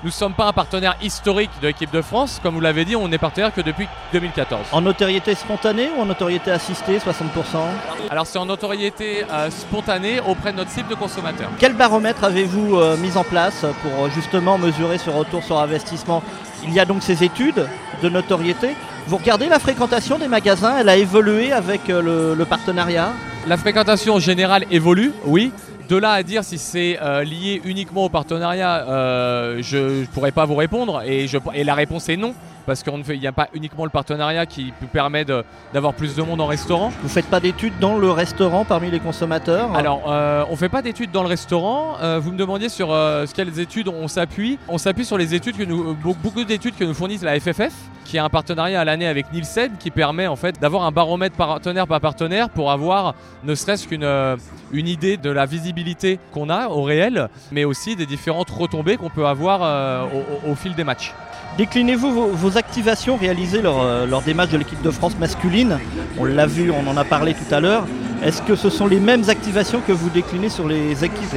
nous 0.02 0.08
ne 0.08 0.12
sommes 0.12 0.34
pas 0.34 0.46
un 0.48 0.52
partenaire 0.52 0.96
historique 1.00 1.50
de 1.60 1.68
l'équipe 1.68 1.90
de 1.92 2.02
France. 2.02 2.40
Comme 2.42 2.54
vous 2.54 2.60
l'avez 2.60 2.84
dit, 2.84 2.96
on 2.96 3.06
n'est 3.06 3.18
partenaire 3.18 3.54
que 3.54 3.60
depuis 3.60 3.86
2014. 4.12 4.60
En 4.72 4.80
notoriété 4.80 5.34
spontanée 5.36 5.90
ou 5.96 6.00
en 6.00 6.06
notoriété 6.06 6.50
assistée 6.50 6.98
60% 6.98 7.02
Alors 8.10 8.26
c'est 8.26 8.38
en 8.38 8.46
notoriété 8.46 9.24
euh, 9.30 9.48
spontanée 9.50 10.20
auprès 10.26 10.52
de 10.52 10.56
notre 10.56 10.70
cible 10.70 10.88
de 10.88 10.96
consommateurs. 10.96 11.50
Quel 11.58 11.74
baromètre 11.74 12.24
avez-vous 12.24 12.76
euh, 12.78 12.96
mis 12.96 13.16
en 13.16 13.22
place 13.22 13.64
pour 13.82 14.04
euh, 14.04 14.10
justement 14.10 14.58
mesurer 14.58 14.98
ce 14.98 15.10
retour 15.10 15.44
sur 15.44 15.60
investissement? 15.60 16.22
Il 16.64 16.72
y 16.72 16.80
a 16.80 16.84
donc 16.84 17.02
ces 17.02 17.22
études 17.22 17.66
de 18.02 18.08
notoriété. 18.08 18.70
Vous 19.06 19.16
regardez 19.16 19.48
la 19.48 19.58
fréquentation 19.58 20.18
des 20.18 20.28
magasins, 20.28 20.76
elle 20.78 20.88
a 20.88 20.96
évolué 20.96 21.52
avec 21.52 21.90
euh, 21.90 22.02
le, 22.02 22.34
le 22.34 22.44
partenariat? 22.44 23.12
La 23.46 23.56
fréquentation 23.56 24.18
générale 24.20 24.64
évolue, 24.70 25.12
oui. 25.24 25.52
De 25.92 25.98
là 25.98 26.12
à 26.12 26.22
dire 26.22 26.42
si 26.42 26.56
c'est 26.56 26.98
euh, 27.02 27.22
lié 27.22 27.60
uniquement 27.66 28.06
au 28.06 28.08
partenariat, 28.08 28.86
euh, 28.88 29.58
je 29.60 30.00
ne 30.00 30.06
pourrais 30.06 30.30
pas 30.32 30.46
vous 30.46 30.54
répondre. 30.54 31.02
Et, 31.04 31.28
je- 31.28 31.36
et 31.52 31.64
la 31.64 31.74
réponse 31.74 32.08
est 32.08 32.16
non. 32.16 32.32
Parce 32.64 32.82
qu'il 32.82 33.18
n'y 33.20 33.26
a 33.26 33.32
pas 33.32 33.48
uniquement 33.52 33.84
le 33.84 33.90
partenariat 33.90 34.46
qui 34.46 34.72
permet 34.90 35.26
d'avoir 35.74 35.92
plus 35.92 36.14
de 36.16 36.22
monde 36.22 36.40
en 36.40 36.46
restaurant. 36.46 36.90
Vous 37.02 37.08
faites 37.10 37.26
pas 37.26 37.40
d'études 37.40 37.78
dans 37.78 37.98
le 37.98 38.10
restaurant 38.10 38.64
parmi 38.64 38.90
les 38.90 39.00
consommateurs? 39.00 39.74
Alors, 39.76 40.04
euh, 40.08 40.44
on 40.48 40.56
fait 40.56 40.70
pas 40.70 40.80
d'études 40.80 41.10
dans 41.10 41.24
le 41.24 41.28
restaurant. 41.28 41.96
Vous 42.20 42.32
me 42.32 42.38
demandiez 42.38 42.70
sur 42.70 42.96
quelles 43.34 43.58
études 43.60 43.88
on 43.88 44.08
s'appuie. 44.08 44.58
On 44.68 44.78
s'appuie 44.78 45.04
sur 45.04 45.18
les 45.18 45.34
études 45.34 45.58
que 45.58 45.64
nous, 45.64 45.92
be- 45.92 46.16
beaucoup 46.22 46.44
d'études 46.44 46.76
que 46.76 46.84
nous 46.84 46.94
fournissent 46.94 47.22
la 47.24 47.38
FFF, 47.38 47.72
qui 48.04 48.18
a 48.18 48.24
un 48.24 48.28
partenariat 48.28 48.80
à 48.80 48.84
l'année 48.84 49.06
avec 49.06 49.32
Nielsen, 49.32 49.72
qui 49.78 49.90
permet 49.90 50.26
en 50.26 50.36
fait 50.36 50.60
d'avoir 50.60 50.84
un 50.84 50.92
baromètre 50.92 51.36
partenaire 51.36 51.86
par 51.86 52.00
partenaire 52.00 52.50
pour 52.50 52.70
avoir 52.70 53.14
ne 53.44 53.54
serait-ce 53.54 53.88
qu'une 53.88 54.04
euh, 54.04 54.36
idée 54.72 55.16
de 55.16 55.30
la 55.30 55.46
visibilité 55.46 56.18
qu'on 56.32 56.50
a 56.50 56.68
au 56.68 56.82
réel, 56.82 57.28
mais 57.50 57.64
aussi 57.64 57.96
des 57.96 58.06
différentes 58.06 58.50
retombées 58.50 58.96
qu'on 58.96 59.10
peut 59.10 59.26
avoir 59.26 59.60
euh, 59.62 60.06
au 60.46 60.54
fil 60.54 60.74
des 60.74 60.84
matchs. 60.84 61.12
Déclinez-vous 61.58 62.34
vos, 62.34 62.56
activations 62.56 63.16
réalisées 63.16 63.60
lors, 63.60 63.82
euh, 63.82 64.06
lors 64.06 64.22
des 64.22 64.32
matchs 64.32 64.50
de 64.50 64.56
l'équipe 64.56 64.80
de 64.80 64.90
France 64.90 65.18
masculine 65.18 65.78
On 66.18 66.24
l'a 66.24 66.46
vu, 66.46 66.70
on 66.70 66.88
en 66.88 66.96
a 66.96 67.04
parlé 67.04 67.34
tout 67.34 67.54
à 67.54 67.60
l'heure. 67.60 67.84
Est-ce 68.24 68.40
que 68.40 68.54
ce 68.54 68.70
sont 68.70 68.86
les 68.86 69.00
mêmes 69.00 69.28
activations 69.28 69.80
que 69.86 69.92
vous 69.92 70.08
déclinez 70.08 70.48
sur 70.48 70.66
les, 70.66 70.94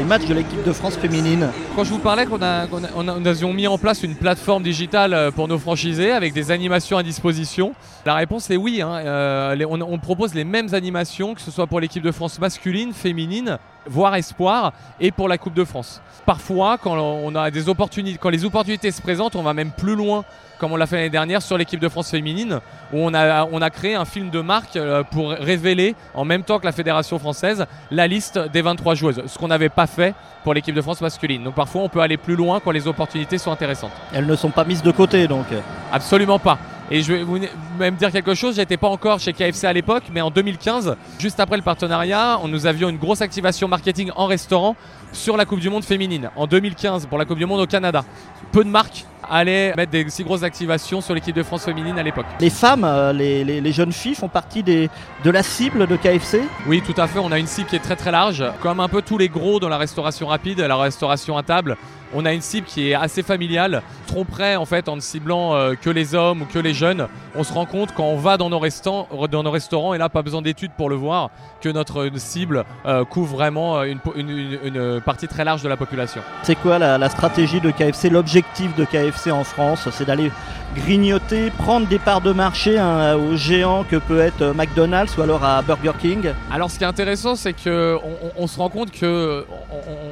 matchs 0.08 0.26
de 0.26 0.34
l'équipe 0.34 0.64
de 0.64 0.72
France 0.72 0.96
féminine 0.96 1.50
Quand 1.76 1.84
je 1.84 1.90
vous 1.90 2.00
parlais 2.00 2.26
qu'on 2.26 2.42
a, 2.42 2.66
on 2.96 3.08
a- 3.08 3.30
avions 3.30 3.52
mis 3.52 3.68
en 3.68 3.78
place 3.78 4.04
une 4.04 4.16
plateforme 4.16 4.64
digitale 4.64 5.14
euh, 5.14 5.32
pour 5.32 5.50
nos 5.50 5.58
franchisés 5.58 6.12
avec 6.12 6.34
des 6.34 6.52
animations 6.52 6.98
à 6.98 7.04
disposition, 7.04 7.74
la 8.06 8.14
réponse 8.14 8.50
est 8.52 8.58
oui. 8.58 8.82
hein. 8.82 9.02
Euh, 9.04 9.66
on 9.70 9.98
propose 9.98 10.34
les 10.34 10.46
mêmes 10.46 10.74
animations, 10.74 11.34
que 11.34 11.42
ce 11.42 11.52
soit 11.52 11.68
pour 11.68 11.82
l'équipe 11.82 12.04
de 12.04 12.12
France 12.12 12.40
masculine, 12.40 12.94
féminine, 12.94 13.58
voire 13.88 14.16
espoir, 14.16 14.74
et 15.00 15.12
pour 15.12 15.28
la 15.28 15.38
Coupe 15.38 15.54
de 15.54 15.64
France. 15.64 16.02
Parfois, 16.26 16.78
quand 16.78 16.98
on 16.98 17.36
a 17.36 17.52
des 17.52 17.70
opportunités, 17.70 18.18
quand 18.18 18.30
les 18.30 18.46
opportunités 18.46 18.92
se 18.92 19.02
présentent, 19.02 19.36
on 19.36 19.44
va 19.44 19.54
même 19.54 19.72
plus 19.72 19.96
loin, 19.96 20.24
comme 20.58 20.72
on 20.72 20.76
l'a 20.76 20.88
fait 20.88 20.96
l'année 20.96 21.10
dernière 21.10 21.42
sur 21.42 21.58
l'équipe 21.58 21.80
de 21.80 21.90
France 21.90 22.10
féminine, 22.10 22.60
où 22.94 22.98
on 22.98 23.14
a, 23.14 23.46
on 23.46 23.62
a 23.62 23.70
créé 23.70 23.96
un 23.96 24.06
film 24.06 24.30
de 24.30 24.42
marque 24.42 24.76
euh, 24.76 25.04
pour 25.04 25.30
révéler, 25.30 25.96
en 26.14 26.26
même 26.26 26.44
temps 26.44 26.60
que 26.60 26.66
la 26.66 26.72
Fédération 26.72 27.20
française, 27.20 27.66
la 27.92 28.08
liste 28.08 28.40
des 28.40 28.62
23 28.62 28.96
joueuses, 28.96 29.24
ce 29.28 29.38
qu'on 29.38 29.50
n'avait 29.50 29.70
pas 29.70 29.88
fait 29.88 30.16
pour 30.44 30.54
l'équipe 30.54 30.76
de 30.76 30.82
France 30.82 31.02
masculine. 31.02 31.44
Donc 31.44 31.56
parfois, 31.56 31.82
on 31.82 31.90
peut 31.90 32.02
aller 32.02 32.18
plus 32.18 32.36
loin 32.36 32.60
quand 32.60 32.72
les 32.72 32.88
opportunités 32.88 33.38
sont 33.38 33.52
intéressantes. 33.52 33.92
Elles 34.14 34.26
ne 34.26 34.36
sont 34.36 34.52
pas 34.52 34.64
mises 34.64 34.84
de 34.84 34.92
côté 34.92 35.28
donc. 35.28 35.46
Absolument 35.92 36.40
pas. 36.40 36.58
Et 36.92 37.02
je 37.02 37.14
vais 37.14 37.24
vous 37.24 37.40
même 37.76 37.96
dire 37.96 38.12
quelque 38.12 38.34
chose, 38.34 38.56
j'étais 38.56 38.78
pas 38.78 38.88
encore 38.88 39.20
chez 39.20 39.34
KFC 39.34 39.66
à 39.68 39.74
l'époque, 39.74 40.04
mais 40.14 40.22
en 40.22 40.30
2015, 40.32 40.96
juste 41.20 41.40
après 41.40 41.58
le 41.58 41.64
partenariat, 41.64 42.40
on, 42.44 42.48
nous 42.48 42.66
avions 42.66 42.90
une 42.90 42.98
grosse 42.98 43.22
activation 43.22 43.68
marketing 43.68 44.12
en 44.16 44.26
restaurant 44.26 44.76
sur 45.12 45.38
la 45.38 45.46
Coupe 45.46 45.60
du 45.60 45.70
Monde 45.70 45.84
féminine. 45.84 46.30
En 46.36 46.48
2015, 46.48 47.06
pour 47.08 47.18
la 47.18 47.26
Coupe 47.26 47.38
du 47.38 47.46
Monde 47.46 47.62
au 47.62 47.68
Canada. 47.68 48.04
Peu 48.52 48.64
de 48.64 48.70
marques 48.70 49.06
allaient 49.30 49.74
mettre 49.76 49.92
des 49.92 50.08
si 50.10 50.24
grosses 50.24 50.44
activations 50.44 51.02
sur 51.02 51.14
l'équipe 51.14 51.36
de 51.36 51.44
France 51.44 51.66
féminine 51.66 51.98
à 51.98 52.04
l'époque. 52.04 52.26
Les 52.40 52.50
femmes, 52.50 52.84
euh, 52.84 53.12
les, 53.12 53.44
les- 53.44 53.60
les 53.62 53.72
jeunes 53.72 53.92
filles 53.92 54.14
font 54.16 54.28
partie 54.28 54.62
des, 54.64 54.90
de 55.24 55.30
la 55.32 55.42
cible 55.44 55.88
de 55.88 55.96
KFC 55.96 56.42
Oui, 56.68 56.82
tout 56.86 57.00
à 57.00 57.08
fait. 57.08 57.20
On 57.20 57.32
a 57.32 57.40
une 57.40 57.48
cible 57.48 57.68
qui 57.68 57.76
est 57.76 57.80
très 57.80 57.96
très 57.96 58.12
large. 58.12 58.44
Comme 58.62 58.80
un 58.80 58.88
peu 58.88 59.02
tous 59.02 59.18
les 59.18 59.30
gros 59.30 59.60
dans 59.60 59.70
la 59.70 59.78
restauration 59.78 60.28
rapide, 60.28 60.60
la 60.60 60.76
restauration 60.78 61.38
à 61.38 61.44
table, 61.44 61.76
on 62.14 62.24
a 62.26 62.34
une 62.34 62.42
cible 62.42 62.68
qui 62.68 62.92
est 62.92 62.94
assez 62.94 63.24
familiale. 63.24 63.82
Tromperait 64.08 64.56
en 64.58 64.66
fait 64.66 64.88
en 64.90 64.96
ne 64.96 65.02
ciblant 65.02 65.56
euh, 65.56 65.74
que 65.74 65.90
les 65.90 66.14
hommes 66.14 66.44
ou 66.44 66.46
que 66.46 66.60
les 66.60 66.74
jeunes. 66.74 67.08
On 67.36 67.44
se 67.44 67.52
rend 67.52 67.65
rend 67.66 67.72
compte 67.72 67.94
quand 67.94 68.04
on 68.04 68.18
va 68.18 68.38
dans 68.38 68.50
nos, 68.50 68.60
restaurants, 68.60 69.08
dans 69.30 69.44
nos 69.44 69.52
restaurants, 69.52 69.94
et 69.94 69.98
là 69.98 70.10
pas 70.10 70.22
besoin 70.22 70.42
d'études 70.42 70.72
pour 70.78 70.90
le 70.90 70.96
voir, 70.96 71.30
que 71.62 71.70
notre 71.70 72.10
cible 72.16 72.66
euh, 72.86 73.04
couvre 73.06 73.36
vraiment 73.36 73.84
une, 73.84 74.00
une, 74.16 74.60
une, 74.64 75.02
partie 75.02 75.28
très 75.28 75.44
large 75.44 75.64
de 75.64 75.70
la 75.70 75.78
population. 75.78 76.22
C'est 76.44 76.56
quoi 76.56 76.80
la, 76.80 76.98
la, 76.98 77.10
stratégie 77.10 77.62
de 77.62 77.72
KFC 77.72 78.10
L'objectif 78.10 78.76
de 78.76 78.86
KFC 78.86 79.32
en 79.32 79.44
France, 79.44 79.88
c'est 79.92 80.06
d'aller 80.06 80.32
grignoter, 80.76 81.52
prendre 81.52 81.88
des 81.88 82.00
parts 82.00 82.22
de 82.22 82.34
marché 82.34 82.78
hein, 82.78 83.16
aux 83.16 83.36
géants 83.36 83.86
que 83.90 83.96
peut 83.96 84.20
être 84.20 84.54
McDonald's 84.54 85.18
ou 85.18 85.22
alors 85.22 85.44
à 85.44 85.62
Burger 85.62 85.94
King? 86.00 86.32
Alors 86.52 86.70
ce 86.70 86.78
qui 86.78 86.84
est 86.84 86.88
intéressant, 86.88 87.36
c'est 87.36 87.54
qu'on 87.54 88.00
on, 88.38 88.48
se 88.48 88.58
rend 88.58 88.70
compte 88.70 88.92
que 88.92 89.46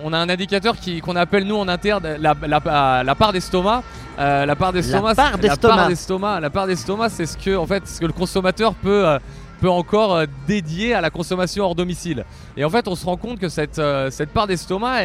on, 0.03 0.13
a 0.13 0.17
un 0.17 0.29
indicateur 0.29 0.75
qu'on 1.03 1.15
appelle 1.15 1.45
nous 1.45 1.57
en 1.57 1.67
interne 1.67 2.17
la, 2.19 2.33
la, 2.48 3.03
la 3.03 3.15
part 3.15 3.33
d'estomac. 3.33 3.83
Euh, 4.20 4.46
la 4.46 4.55
part 4.55 4.72
d'estomac, 4.72 5.13
la 5.13 5.58
part 5.58 5.88
d'estomac, 5.88 6.39
la 6.39 6.50
part 6.50 6.67
d'estomac, 6.67 7.10
c'est 7.10 7.25
ce 7.25 7.38
que 7.38 7.55
en 7.55 7.65
fait, 7.65 7.88
ce 7.88 8.00
que 8.00 8.05
le 8.05 8.13
consommateur 8.13 8.75
peut 8.75 9.08
euh, 9.08 9.20
peut 9.60 9.70
encore 9.70 10.13
euh, 10.13 10.25
dédier 10.46 10.93
à 10.93 11.01
la 11.01 11.10
consommation 11.10 11.65
hors 11.65 11.74
domicile. 11.74 12.24
Et 12.55 12.63
en 12.63 12.70
fait, 12.70 12.88
on 12.88 12.96
se 12.96 13.05
rend 13.05 13.17
compte 13.17 13.39
que 13.39 13.50
cette, 13.50 13.82
cette 14.12 14.29
part 14.29 14.46
d'estomac, 14.46 15.03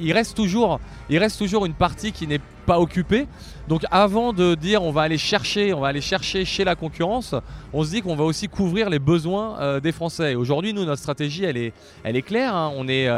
il 0.00 0.12
reste 0.12 0.36
toujours, 0.36 0.80
il 1.10 1.18
reste 1.18 1.38
toujours 1.38 1.66
une 1.66 1.74
partie 1.74 2.12
qui 2.12 2.26
n'est 2.26 2.40
pas 2.64 2.78
occupée. 2.78 3.26
Donc, 3.68 3.84
avant 3.90 4.32
de 4.32 4.54
dire 4.54 4.82
on 4.82 4.92
va 4.92 5.02
aller 5.02 5.18
chercher, 5.18 5.74
on 5.74 5.80
va 5.80 5.88
aller 5.88 6.00
chercher 6.00 6.44
chez 6.44 6.64
la 6.64 6.76
concurrence, 6.76 7.34
on 7.72 7.84
se 7.84 7.90
dit 7.90 8.00
qu'on 8.00 8.16
va 8.16 8.24
aussi 8.24 8.48
couvrir 8.48 8.88
les 8.88 8.98
besoins 8.98 9.80
des 9.80 9.92
Français. 9.92 10.34
Aujourd'hui, 10.34 10.72
nous, 10.72 10.84
notre 10.84 11.02
stratégie, 11.02 11.44
elle 11.44 11.56
est, 11.58 11.72
elle 12.04 12.16
est 12.16 12.22
claire. 12.22 12.54
Hein. 12.54 12.72
On 12.76 12.88
est, 12.88 13.10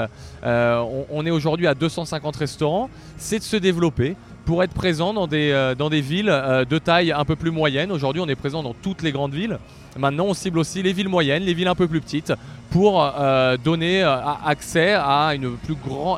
on 0.43 1.27
est 1.27 1.31
aujourd'hui 1.31 1.67
à 1.67 1.75
250 1.75 2.35
restaurants. 2.37 2.91
C'est 3.19 3.39
de 3.39 3.45
se 3.45 3.57
développer 3.57 4.17
pour 4.45 4.63
être 4.63 4.75
présent 4.75 5.13
dans 5.15 5.27
des, 5.27 5.51
euh, 5.53 5.75
villes 5.91 6.29
euh, 6.31 6.65
de 6.65 6.79
taille 6.79 7.13
un 7.13 7.25
peu 7.25 7.37
plus 7.37 7.51
moyenne. 7.51 7.93
Aujourd'hui, 7.93 8.23
on 8.25 8.29
est 8.29 8.35
présent 8.35 8.63
dans 8.63 8.75
toutes 8.75 9.03
les 9.03 9.13
grandes 9.13 9.35
villes. 9.35 9.59
Maintenant, 9.99 10.27
on 10.27 10.35
cible 10.35 10.59
aussi 10.59 10.83
les 10.83 10.93
villes 10.93 11.09
moyennes, 11.09 11.43
les 11.43 11.55
villes 11.55 11.69
un 11.69 11.75
peu 11.75 11.87
plus 11.87 12.01
petites, 12.01 12.33
pour 12.71 13.03
euh, 13.03 13.57
donner 13.63 14.03
accès 14.03 14.93
à 14.93 15.33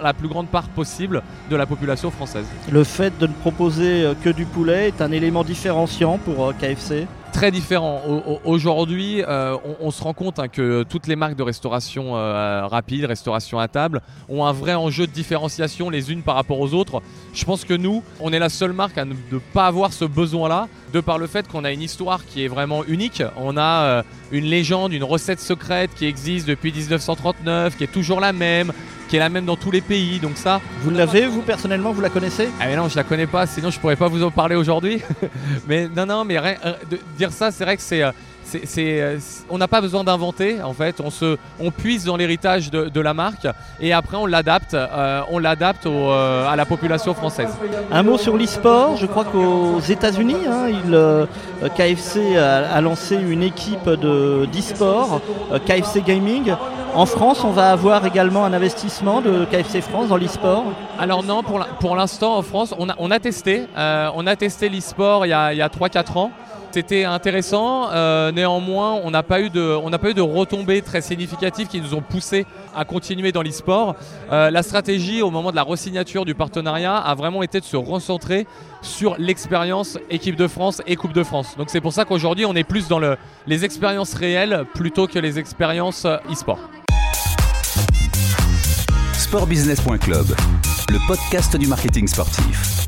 la 0.03 0.13
plus 0.13 0.29
grande 0.29 0.49
part 0.49 0.69
possible 0.69 1.23
de 1.51 1.57
la 1.57 1.67
population 1.67 2.11
française. 2.11 2.47
Le 2.71 2.85
fait 2.85 3.19
de 3.19 3.27
ne 3.27 3.33
proposer 3.33 4.13
que 4.23 4.31
du 4.31 4.45
poulet 4.45 4.89
est 4.89 5.03
un 5.03 5.11
élément 5.11 5.43
différenciant 5.43 6.19
pour 6.19 6.53
KFC 6.57 7.07
très 7.35 7.51
différent. 7.51 8.01
Aujourd'hui, 8.45 9.23
euh, 9.27 9.57
on, 9.81 9.91
se 9.91 10.03
rend 10.03 10.15
compte 10.15 10.39
hein, 10.39 10.47
que 10.47 10.85
toutes 10.85 11.09
les 11.09 11.17
marques 11.17 11.35
de 11.35 11.43
restauration 11.43 12.17
euh, 12.17 12.65
rapide, 12.67 13.05
restauration 13.07 13.59
à 13.59 13.67
table, 13.67 14.03
ont 14.29 14.47
un 14.47 14.53
vrai 14.53 14.75
enjeu 14.75 15.09
de 15.09 15.13
différenciation 15.13 15.91
les 15.91 16.13
unes 16.13 16.23
par 16.23 16.37
rapport 16.37 16.61
aux 16.61 16.75
autres. 16.75 17.03
Je 17.35 17.45
pense 17.45 17.65
que 17.65 17.75
nous, 17.75 18.05
on 18.21 18.33
est 18.33 18.39
la 18.39 18.49
seule 18.49 18.73
marque 18.73 18.99
à 18.99 19.05
ne 19.05 19.15
pas 19.53 19.67
avoir 19.67 19.93
ce 19.93 20.05
besoin-là, 20.05 20.69
de 20.93 21.01
par 21.01 21.19
le 21.19 21.27
fait 21.27 21.49
qu'on 21.49 21.65
a 21.65 21.73
une 21.73 21.83
histoire 21.83 22.25
qui 22.25 22.45
est 22.45 22.49
vraiment 22.49 22.85
unique. 22.85 23.23
On 23.37 23.57
a 23.57 23.83
euh, 23.83 24.03
une 24.31 24.45
légende, 24.45 24.93
une 24.93 25.05
recette 25.05 25.41
secrète 25.41 25.91
qui 25.97 26.07
existe 26.07 26.47
depuis 26.47 26.73
1939, 26.73 27.77
qui 27.77 27.83
est 27.83 27.93
toujours 27.93 28.21
la 28.21 28.33
même, 28.33 28.73
qui 29.15 29.19
est 29.19 29.21
la 29.21 29.29
même 29.29 29.45
dans 29.45 29.55
tous 29.55 29.71
les 29.71 29.81
pays. 29.81 30.19
Donc 30.19 30.37
ça. 30.37 30.61
Vous 30.81 30.91
l'avez, 30.91 31.29
vous 31.29 31.43
personnellement, 31.43 31.93
vous 31.93 32.01
la 32.01 32.11
connaissez? 32.11 32.49
Ah 32.59 32.65
mais 32.67 32.75
non, 32.75 32.89
je 32.89 32.97
la 32.97 33.05
connais 33.05 33.29
pas. 33.29 33.47
Sinon, 33.47 33.71
je 33.71 33.79
pourrais 33.79 33.95
pas 33.95 34.09
vous 34.09 34.25
en 34.25 34.33
parler 34.33 34.57
aujourd'hui. 34.57 35.03
mais 35.69 35.87
non, 35.87 36.05
non, 36.05 36.25
mais 36.25 36.35
de 36.91 36.99
dire 37.17 37.31
ça, 37.31 37.53
c'est 37.53 37.63
vrai 37.63 37.77
que 37.77 37.83
c'est. 37.83 38.03
Euh, 38.55 38.59
euh, 38.79 39.19
on 39.51 39.59
n'a 39.59 39.69
pas 39.69 39.81
besoin 39.81 40.05
d'inventer 40.05 40.63
en 40.63 40.73
fait, 40.73 41.01
on, 41.01 41.11
se, 41.11 41.37
on 41.61 41.71
puise 41.71 42.05
dans 42.05 42.17
l'héritage 42.17 42.71
de, 42.71 43.01
la 43.01 43.15
marque 43.15 43.47
et 43.81 43.93
après 43.93 44.17
on 44.17 44.27
l'adapte, 44.27 44.75
euh, 44.75 45.21
on 45.31 45.39
l'adapte 45.39 45.87
à 45.87 46.55
la 46.57 46.65
population 46.65 47.15
française. 47.15 47.51
Un 47.91 48.03
mot 48.03 48.17
sur 48.17 48.37
l'e-sport, 48.37 48.97
je 48.97 49.07
crois 49.07 49.25
qu'aux 49.25 49.81
États-Unis, 49.81 50.37
hein, 50.49 51.27
KFC 51.77 52.37
a, 52.37 52.81
lancé 52.81 53.17
une 53.17 53.43
équipe 53.43 53.89
d'e-sport, 53.89 55.21
KFC 55.67 56.03
Gaming. 56.03 56.55
En 56.95 57.07
France, 57.07 57.43
on 57.45 57.51
va 57.51 57.73
avoir 57.73 58.07
également 58.07 58.45
un 58.45 58.53
investissement 58.53 59.21
de 59.21 59.45
KFC 59.47 59.81
France 59.81 60.09
dans 60.09 60.17
l'e-sport 60.17 60.65
Alors 60.99 61.23
non, 61.23 61.43
pour 61.43 61.97
l'instant 61.97 62.37
en 62.37 62.43
France, 62.43 62.75
on 62.79 62.89
a, 62.89 62.95
on 62.99 63.11
a 63.11 63.19
testé, 63.19 63.67
on 63.77 64.27
a 64.27 64.37
testé 64.37 64.69
l'e-sport 64.69 65.27
il 65.27 65.31
y 65.31 65.33
a, 65.33 65.47
a 65.47 65.69
3-4 65.69 66.19
ans. 66.19 66.31
C'était 66.75 67.05
intéressant. 67.05 67.93
Euh, 67.93 68.33
néanmoins, 68.33 68.95
on 69.05 69.13
n'a 69.13 69.23
pas 69.23 69.41
eu 69.41 69.49
de, 69.49 70.21
retombées 70.21 70.83
très 70.83 71.03
significatives 71.03 71.69
qui 71.69 71.81
nous 71.81 71.95
ont 71.95 72.01
poussé 72.01 72.47
à 72.75 72.85
continuer 72.85 73.31
dans 73.31 73.43
l'e-sport. 73.43 73.95
Euh, 74.33 74.51
la 74.51 74.65
stratégie 74.65 75.23
au 75.23 75.31
moment 75.31 75.53
de 75.53 75.57
la 75.57 75.63
resignature 75.63 76.25
du 76.25 76.35
partenariat 76.35 76.97
a 76.97 77.15
vraiment 77.15 77.45
été 77.45 77.61
de 77.61 77.65
se 77.65 77.77
recentrer 77.77 78.49
sur 78.83 79.15
l'expérience 79.21 80.01
équipe 80.11 80.35
de 80.35 80.49
France 80.49 80.83
et 80.89 80.97
Coupe 80.97 81.13
de 81.13 81.23
France. 81.23 81.57
Donc 81.57 81.71
c'est 81.71 81.81
pour 81.81 81.93
ça 81.93 82.05
qu'aujourd'hui 82.05 82.45
on 82.45 82.57
est 82.57 82.65
plus 82.65 82.89
dans 82.89 82.99
le, 82.99 83.19
les 83.47 83.65
expériences 83.65 84.15
réelles 84.15 84.65
plutôt 84.75 85.07
que 85.07 85.21
les 85.21 85.39
expériences 85.39 86.07
euh, 86.07 86.17
e-sport. 86.29 86.59
Sportbusiness.club, 89.13 90.27
le 90.89 91.07
podcast 91.07 91.57
du 91.57 91.69
marketing 91.69 92.09
sportif. 92.09 92.85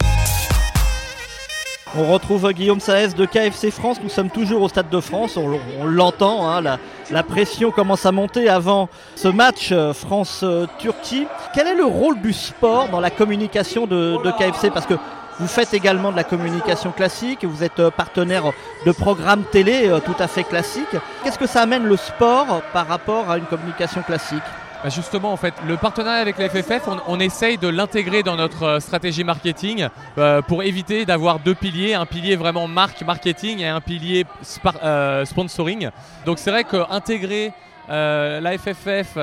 On 1.98 2.12
retrouve 2.12 2.52
Guillaume 2.52 2.80
Saez 2.80 3.14
de 3.16 3.24
KFC 3.24 3.70
France. 3.70 3.96
Nous 4.02 4.10
sommes 4.10 4.28
toujours 4.28 4.60
au 4.60 4.68
Stade 4.68 4.90
de 4.90 5.00
France. 5.00 5.38
On, 5.38 5.86
l'entend, 5.86 6.46
hein, 6.46 6.78
la, 7.10 7.22
pression 7.22 7.70
commence 7.70 8.04
à 8.04 8.12
monter 8.12 8.50
avant 8.50 8.90
ce 9.14 9.28
match 9.28 9.70
euh, 9.72 9.94
France-Turquie. 9.94 11.26
Quel 11.54 11.68
est 11.68 11.74
le 11.74 11.86
rôle 11.86 12.20
du 12.20 12.34
sport 12.34 12.90
dans 12.90 13.00
la 13.00 13.08
communication 13.08 13.86
de, 13.86 14.18
KFC 14.38 14.70
Parce 14.70 14.84
que 14.84 14.94
vous 15.40 15.46
faites 15.46 15.72
également 15.72 16.12
de 16.12 16.16
la 16.16 16.24
communication 16.24 16.92
classique, 16.92 17.44
vous 17.46 17.64
êtes 17.64 17.80
euh, 17.80 17.90
partenaire 17.90 18.52
de 18.84 18.92
programmes 18.92 19.44
télé 19.50 19.88
euh, 19.88 19.98
tout 19.98 20.16
à 20.18 20.26
fait 20.26 20.44
classiques. 20.44 20.96
Qu'est-ce 21.24 21.38
que 21.38 21.46
ça 21.46 21.62
amène 21.62 21.84
le 21.84 21.96
sport 21.96 22.60
par 22.74 22.88
rapport 22.88 23.30
à 23.30 23.38
une 23.38 23.46
communication 23.46 24.02
classique? 24.02 24.42
Bah, 24.86 24.90
justement, 24.90 25.32
en 25.32 25.36
fait, 25.36 25.52
le 25.66 25.76
partenariat 25.76 26.20
avec 26.20 26.38
la 26.38 26.48
FFF, 26.48 26.88
on, 27.08 27.18
essaye 27.18 27.58
de 27.58 27.66
l'intégrer 27.66 28.22
dans 28.22 28.36
notre 28.36 28.62
euh, 28.62 28.78
stratégie 28.78 29.24
marketing 29.24 29.88
euh, 30.16 30.42
pour 30.42 30.62
éviter 30.62 31.04
d'avoir 31.04 31.40
deux 31.40 31.56
piliers, 31.56 31.94
un 31.94 32.06
pilier 32.06 32.36
vraiment 32.36 32.68
marque 32.68 33.02
marketing 33.02 33.58
et 33.58 33.66
un 33.66 33.80
pilier 33.80 34.24
euh, 34.84 35.24
sponsoring. 35.24 35.90
Donc 36.24 36.38
c'est 36.38 36.52
vrai 36.52 36.62
qu'intégrer 36.62 37.52
la 37.88 38.56
FFF 38.58 39.16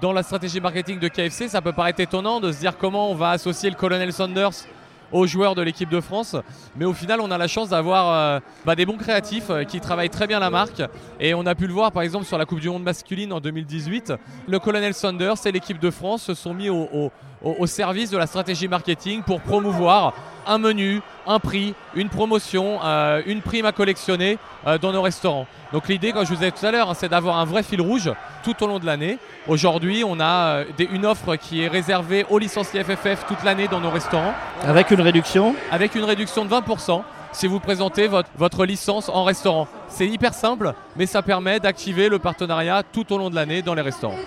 dans 0.00 0.12
la 0.14 0.22
stratégie 0.22 0.60
marketing 0.60 0.98
de 0.98 1.08
KFC, 1.08 1.48
ça 1.48 1.60
peut 1.60 1.72
paraître 1.72 2.00
étonnant 2.00 2.40
de 2.40 2.50
se 2.50 2.60
dire 2.60 2.78
comment 2.78 3.10
on 3.10 3.14
va 3.14 3.32
associer 3.32 3.68
le 3.68 3.76
colonel 3.76 4.14
Sanders 4.14 4.64
aux 5.12 5.26
joueurs 5.26 5.54
de 5.54 5.62
l'équipe 5.62 5.88
de 5.88 6.00
France. 6.00 6.36
Mais 6.76 6.84
au 6.84 6.92
final, 6.92 7.20
on 7.20 7.30
a 7.30 7.38
la 7.38 7.48
chance 7.48 7.70
d'avoir 7.70 8.12
euh, 8.12 8.40
bah, 8.64 8.74
des 8.74 8.86
bons 8.86 8.96
créatifs 8.96 9.50
euh, 9.50 9.64
qui 9.64 9.80
travaillent 9.80 10.10
très 10.10 10.26
bien 10.26 10.40
la 10.40 10.50
marque. 10.50 10.82
Et 11.18 11.34
on 11.34 11.46
a 11.46 11.54
pu 11.54 11.66
le 11.66 11.72
voir 11.72 11.92
par 11.92 12.02
exemple 12.02 12.24
sur 12.24 12.38
la 12.38 12.46
Coupe 12.46 12.60
du 12.60 12.68
Monde 12.68 12.82
masculine 12.82 13.32
en 13.32 13.40
2018. 13.40 14.14
Le 14.46 14.58
colonel 14.58 14.94
Sanders 14.94 15.46
et 15.46 15.52
l'équipe 15.52 15.78
de 15.78 15.90
France 15.90 16.22
se 16.22 16.34
sont 16.34 16.54
mis 16.54 16.68
au 16.70 17.66
service 17.66 18.10
de 18.10 18.18
la 18.18 18.26
stratégie 18.26 18.68
marketing 18.68 19.22
pour 19.22 19.40
promouvoir 19.40 20.14
un 20.46 20.58
menu, 20.58 21.00
un 21.26 21.38
prix, 21.38 21.74
une 21.94 22.08
promotion, 22.08 22.78
euh, 22.84 23.22
une 23.26 23.40
prime 23.42 23.66
à 23.66 23.72
collectionner 23.72 24.38
euh, 24.66 24.78
dans 24.78 24.92
nos 24.92 25.02
restaurants. 25.02 25.46
Donc 25.72 25.88
l'idée, 25.88 26.12
comme 26.12 26.24
je 26.24 26.30
vous 26.30 26.36
disais 26.36 26.50
tout 26.50 26.64
à 26.64 26.70
l'heure, 26.70 26.90
hein, 26.90 26.94
c'est 26.94 27.08
d'avoir 27.08 27.38
un 27.38 27.44
vrai 27.44 27.62
fil 27.62 27.80
rouge 27.80 28.10
tout 28.42 28.62
au 28.62 28.66
long 28.66 28.78
de 28.78 28.86
l'année. 28.86 29.18
Aujourd'hui, 29.46 30.02
on 30.06 30.18
a 30.20 30.64
euh, 30.64 30.64
une 30.92 31.06
offre 31.06 31.36
qui 31.36 31.62
est 31.62 31.68
réservée 31.68 32.26
aux 32.28 32.38
licenciés 32.38 32.82
FFF 32.82 33.26
toute 33.26 33.42
l'année 33.44 33.68
dans 33.68 33.80
nos 33.80 33.90
restaurants. 33.90 34.34
Avec 34.64 34.90
une 34.90 35.00
réduction 35.00 35.54
Avec 35.70 35.94
une 35.94 36.04
réduction 36.04 36.44
de 36.44 36.50
20% 36.50 37.02
si 37.32 37.46
vous 37.46 37.60
présentez 37.60 38.08
votre, 38.08 38.28
votre 38.36 38.64
licence 38.64 39.08
en 39.08 39.22
restaurant. 39.22 39.68
C'est 39.88 40.08
hyper 40.08 40.34
simple, 40.34 40.74
mais 40.96 41.06
ça 41.06 41.22
permet 41.22 41.60
d'activer 41.60 42.08
le 42.08 42.18
partenariat 42.18 42.82
tout 42.82 43.12
au 43.12 43.18
long 43.18 43.30
de 43.30 43.36
l'année 43.36 43.62
dans 43.62 43.74
les 43.74 43.82
restaurants. 43.82 44.18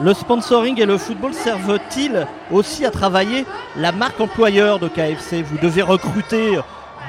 Le 0.00 0.14
sponsoring 0.14 0.80
et 0.80 0.86
le 0.86 0.96
football 0.96 1.34
servent-ils 1.34 2.26
aussi 2.52 2.86
à 2.86 2.90
travailler 2.92 3.44
la 3.76 3.90
marque 3.90 4.20
employeur 4.20 4.78
de 4.78 4.86
KFC 4.86 5.42
Vous 5.42 5.58
devez 5.58 5.82
recruter 5.82 6.60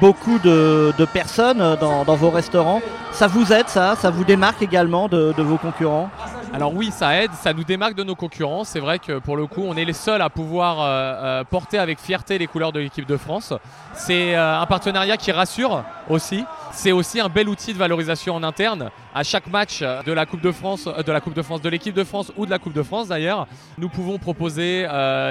beaucoup 0.01 0.39
de, 0.39 0.91
personnes 1.13 1.77
dans, 1.79 2.15
vos 2.15 2.31
restaurants. 2.31 2.81
Ça 3.11 3.27
vous 3.27 3.53
aide 3.53 3.69
ça? 3.69 3.95
Ça 3.95 4.09
vous 4.09 4.23
démarque 4.23 4.63
également 4.63 5.07
de, 5.07 5.33
vos 5.37 5.57
concurrents? 5.57 6.09
Alors 6.51 6.73
oui, 6.73 6.89
ça 6.91 7.15
aide, 7.15 7.31
ça 7.33 7.53
nous 7.53 7.63
démarque 7.63 7.93
de 7.93 8.03
nos 8.03 8.15
concurrents. 8.15 8.63
C'est 8.63 8.79
vrai 8.79 8.97
que 8.97 9.19
pour 9.19 9.37
le 9.37 9.45
coup, 9.45 9.61
on 9.63 9.75
est 9.75 9.85
les 9.85 9.93
seuls 9.93 10.21
à 10.21 10.31
pouvoir 10.31 10.81
euh, 10.81 10.85
euh, 10.87 11.43
porter 11.43 11.77
avec 11.77 11.99
fierté 11.99 12.39
les 12.39 12.47
couleurs 12.47 12.71
de 12.71 12.79
l'équipe 12.79 13.05
de 13.05 13.17
France. 13.17 13.53
C'est 13.93 14.35
euh, 14.35 14.59
un 14.59 14.65
partenariat 14.65 15.15
qui 15.17 15.31
rassure 15.31 15.83
aussi. 16.09 16.43
C'est 16.71 16.91
aussi 16.91 17.19
un 17.19 17.29
bel 17.29 17.49
outil 17.49 17.73
de 17.73 17.77
valorisation 17.77 18.33
en 18.33 18.41
interne. 18.41 18.89
à 19.13 19.23
chaque 19.23 19.47
match 19.47 19.81
de 19.81 20.11
la 20.11 20.25
Coupe 20.25 20.41
de 20.41 20.51
France, 20.51 20.85
de 20.85 21.11
la 21.11 21.21
Coupe 21.21 21.33
de 21.33 21.41
France, 21.41 21.61
de 21.61 21.69
l'équipe 21.69 21.95
de 21.95 22.03
France 22.03 22.31
ou 22.35 22.45
de 22.45 22.51
la 22.51 22.59
Coupe 22.59 22.73
de 22.73 22.83
France 22.83 23.07
d'ailleurs, 23.07 23.47
nous 23.77 23.89
pouvons 23.89 24.17
proposer 24.17 24.87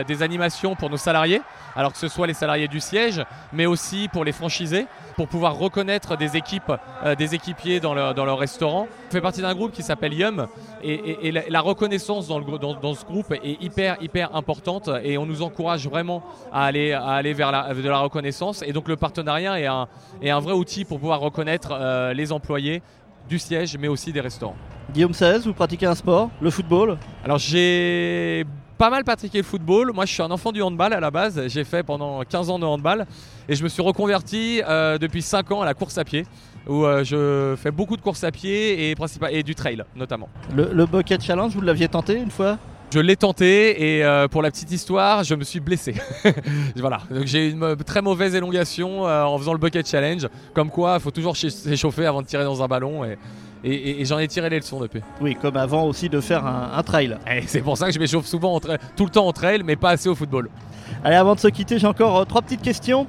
des 0.09 0.23
animations 0.23 0.75
pour 0.75 0.91
nos 0.91 0.97
salariés, 0.97 1.41
alors 1.77 1.93
que 1.93 1.99
ce 1.99 2.09
soit 2.09 2.27
les 2.27 2.35
salariés 2.35 2.67
du 2.67 2.81
siège, 2.81 3.25
mais 3.53 3.67
aussi 3.67 4.09
pour 4.13 4.25
les 4.25 4.33
franchisés, 4.33 4.87
pour 5.19 5.27
pouvoir 5.27 5.59
reconnaître 5.59 6.17
des 6.17 6.37
équipes, 6.37 6.73
euh, 7.05 7.17
des 7.17 7.35
équipiers 7.35 7.81
dans 7.81 7.93
leur, 7.93 8.15
dans 8.15 8.25
leur 8.25 8.39
restaurant. 8.39 8.87
On 9.09 9.11
fait 9.11 9.21
partie 9.21 9.43
d'un 9.43 9.53
groupe 9.53 9.73
qui 9.73 9.83
s'appelle 9.83 10.15
Yum 10.15 10.47
et, 10.85 11.33
la, 11.33 11.61
reconnaissance 11.61 12.29
dans, 12.29 12.39
le, 12.39 12.59
dans, 12.59 12.95
ce 12.95 13.05
groupe 13.05 13.33
est 13.33 13.61
hyper 13.61 13.97
hyper 14.01 14.37
importante 14.37 14.89
et 15.03 15.19
on 15.19 15.27
nous 15.27 15.43
encourage 15.43 15.89
vraiment 15.89 16.23
à 16.53 16.67
aller, 16.67 16.93
à 16.93 17.09
aller 17.09 17.33
vers 17.33 17.51
la, 17.51 17.75
de 17.75 17.89
la 17.89 17.99
reconnaissance 17.99 18.63
et 18.63 18.73
donc 18.73 18.87
le 18.87 18.95
partenariat 18.95 19.61
est 19.61 19.67
un, 19.67 19.89
est 20.23 20.31
un 20.31 20.39
vrai 20.39 20.53
outil 20.53 20.85
pour 20.85 21.01
pouvoir 21.01 21.19
reconnaître 21.19 21.77
les 22.15 22.31
employés 22.31 22.81
du 23.29 23.41
siège, 23.41 23.77
mais 23.77 23.89
aussi 23.89 24.13
des 24.13 24.21
restaurants. 24.21 24.57
Guillaume 24.93 25.15
16, 25.15 25.47
vous 25.47 25.53
pratiquez 25.53 25.87
un 25.87 25.97
sport, 25.97 26.31
le 26.41 26.51
football? 26.51 26.97
Alors 27.25 27.39
j'ai 27.39 28.47
pas 28.79 28.91
mal 28.91 29.05
pratiqué 29.05 29.39
le 29.39 29.45
football. 29.45 29.93
Moi, 29.93 30.07
je 30.07 30.13
suis 30.13 30.23
un 30.23 30.31
enfant 30.31 30.53
du 30.53 30.63
handball 30.63 30.93
à 30.93 31.01
la 31.01 31.11
base. 31.11 31.43
J'ai 31.49 31.65
fait 31.65 31.83
pendant 31.83 32.23
15 32.23 32.49
ans 32.49 32.59
de 32.59 32.65
handball 32.65 33.07
et 33.49 33.57
je 33.57 33.65
me 33.65 33.69
suis 33.69 33.83
reconverti 33.83 34.63
euh, 34.67 34.99
depuis 34.99 35.21
5 35.21 35.51
ans 35.51 35.63
à 35.63 35.65
la 35.67 35.75
course 35.75 35.99
à 35.99 36.05
pied 36.05 36.25
où 36.69 36.85
euh, 36.85 37.03
je 37.03 37.57
fais 37.61 37.71
beaucoup 37.71 37.97
de 37.97 38.03
course 38.03 38.23
à 38.25 38.31
pied 38.31 38.91
et, 38.91 38.95
et 39.31 39.43
du 39.43 39.55
trail 39.55 39.83
notamment. 39.97 40.29
Le, 40.55 40.71
le 40.73 40.87
Bucket 40.87 41.21
Challenge, 41.21 41.53
vous 41.53 41.61
l'aviez 41.61 41.89
tenté 41.89 42.15
une 42.15 42.31
fois? 42.31 42.59
Je 42.91 43.01
l'ai 43.01 43.17
tenté 43.17 43.97
et 43.97 44.05
euh, 44.05 44.29
pour 44.29 44.41
la 44.41 44.51
petite 44.51 44.71
histoire, 44.71 45.23
je 45.25 45.35
me 45.35 45.45
suis 45.45 45.61
blessé. 45.61 45.95
voilà, 46.77 47.01
donc 47.11 47.27
j'ai 47.27 47.51
une 47.51 47.77
très 47.85 48.01
mauvaise 48.01 48.35
élongation 48.35 49.03
en 49.03 49.37
faisant 49.39 49.53
le 49.53 49.59
bucket 49.59 49.87
challenge. 49.87 50.27
Comme 50.55 50.71
quoi, 50.71 50.95
il 50.95 51.03
faut 51.03 51.11
toujours 51.11 51.37
s'échauffer 51.37 52.07
avant 52.07 52.23
de 52.23 52.27
tirer 52.27 52.45
dans 52.45 52.63
un 52.63 52.67
ballon 52.67 53.05
et, 53.05 53.19
et, 53.65 54.05
j'en 54.05 54.19
ai 54.19 54.29
tiré 54.29 54.49
les 54.51 54.59
leçons 54.59 54.81
depuis. 54.81 55.01
Oui, 55.21 55.37
comme 55.41 55.57
avant 55.57 55.85
aussi 55.85 56.09
de 56.09 56.21
faire 56.21 56.47
un, 56.47 56.83
trail. 56.83 57.17
c'est 57.47 57.61
pour 57.61 57.77
ça 57.77 57.87
que 57.87 57.93
je 57.93 57.99
m'échauffe 57.99 58.27
souvent 58.27 58.61
tout 58.61 59.05
le 59.05 59.11
temps 59.11 59.27
en 59.27 59.33
trail, 59.33 59.63
mais 59.65 59.77
pas 59.77 59.91
assez 59.91 60.09
au 60.09 60.15
football. 60.15 60.49
Allez, 61.05 61.17
avant 61.17 61.35
de 61.35 61.41
se 61.41 61.49
quitter, 61.49 61.79
j'ai 61.79 61.87
encore 61.87 62.19
euh, 62.19 62.25
trois 62.25 62.43
petites 62.43 62.63
questions. 62.63 63.07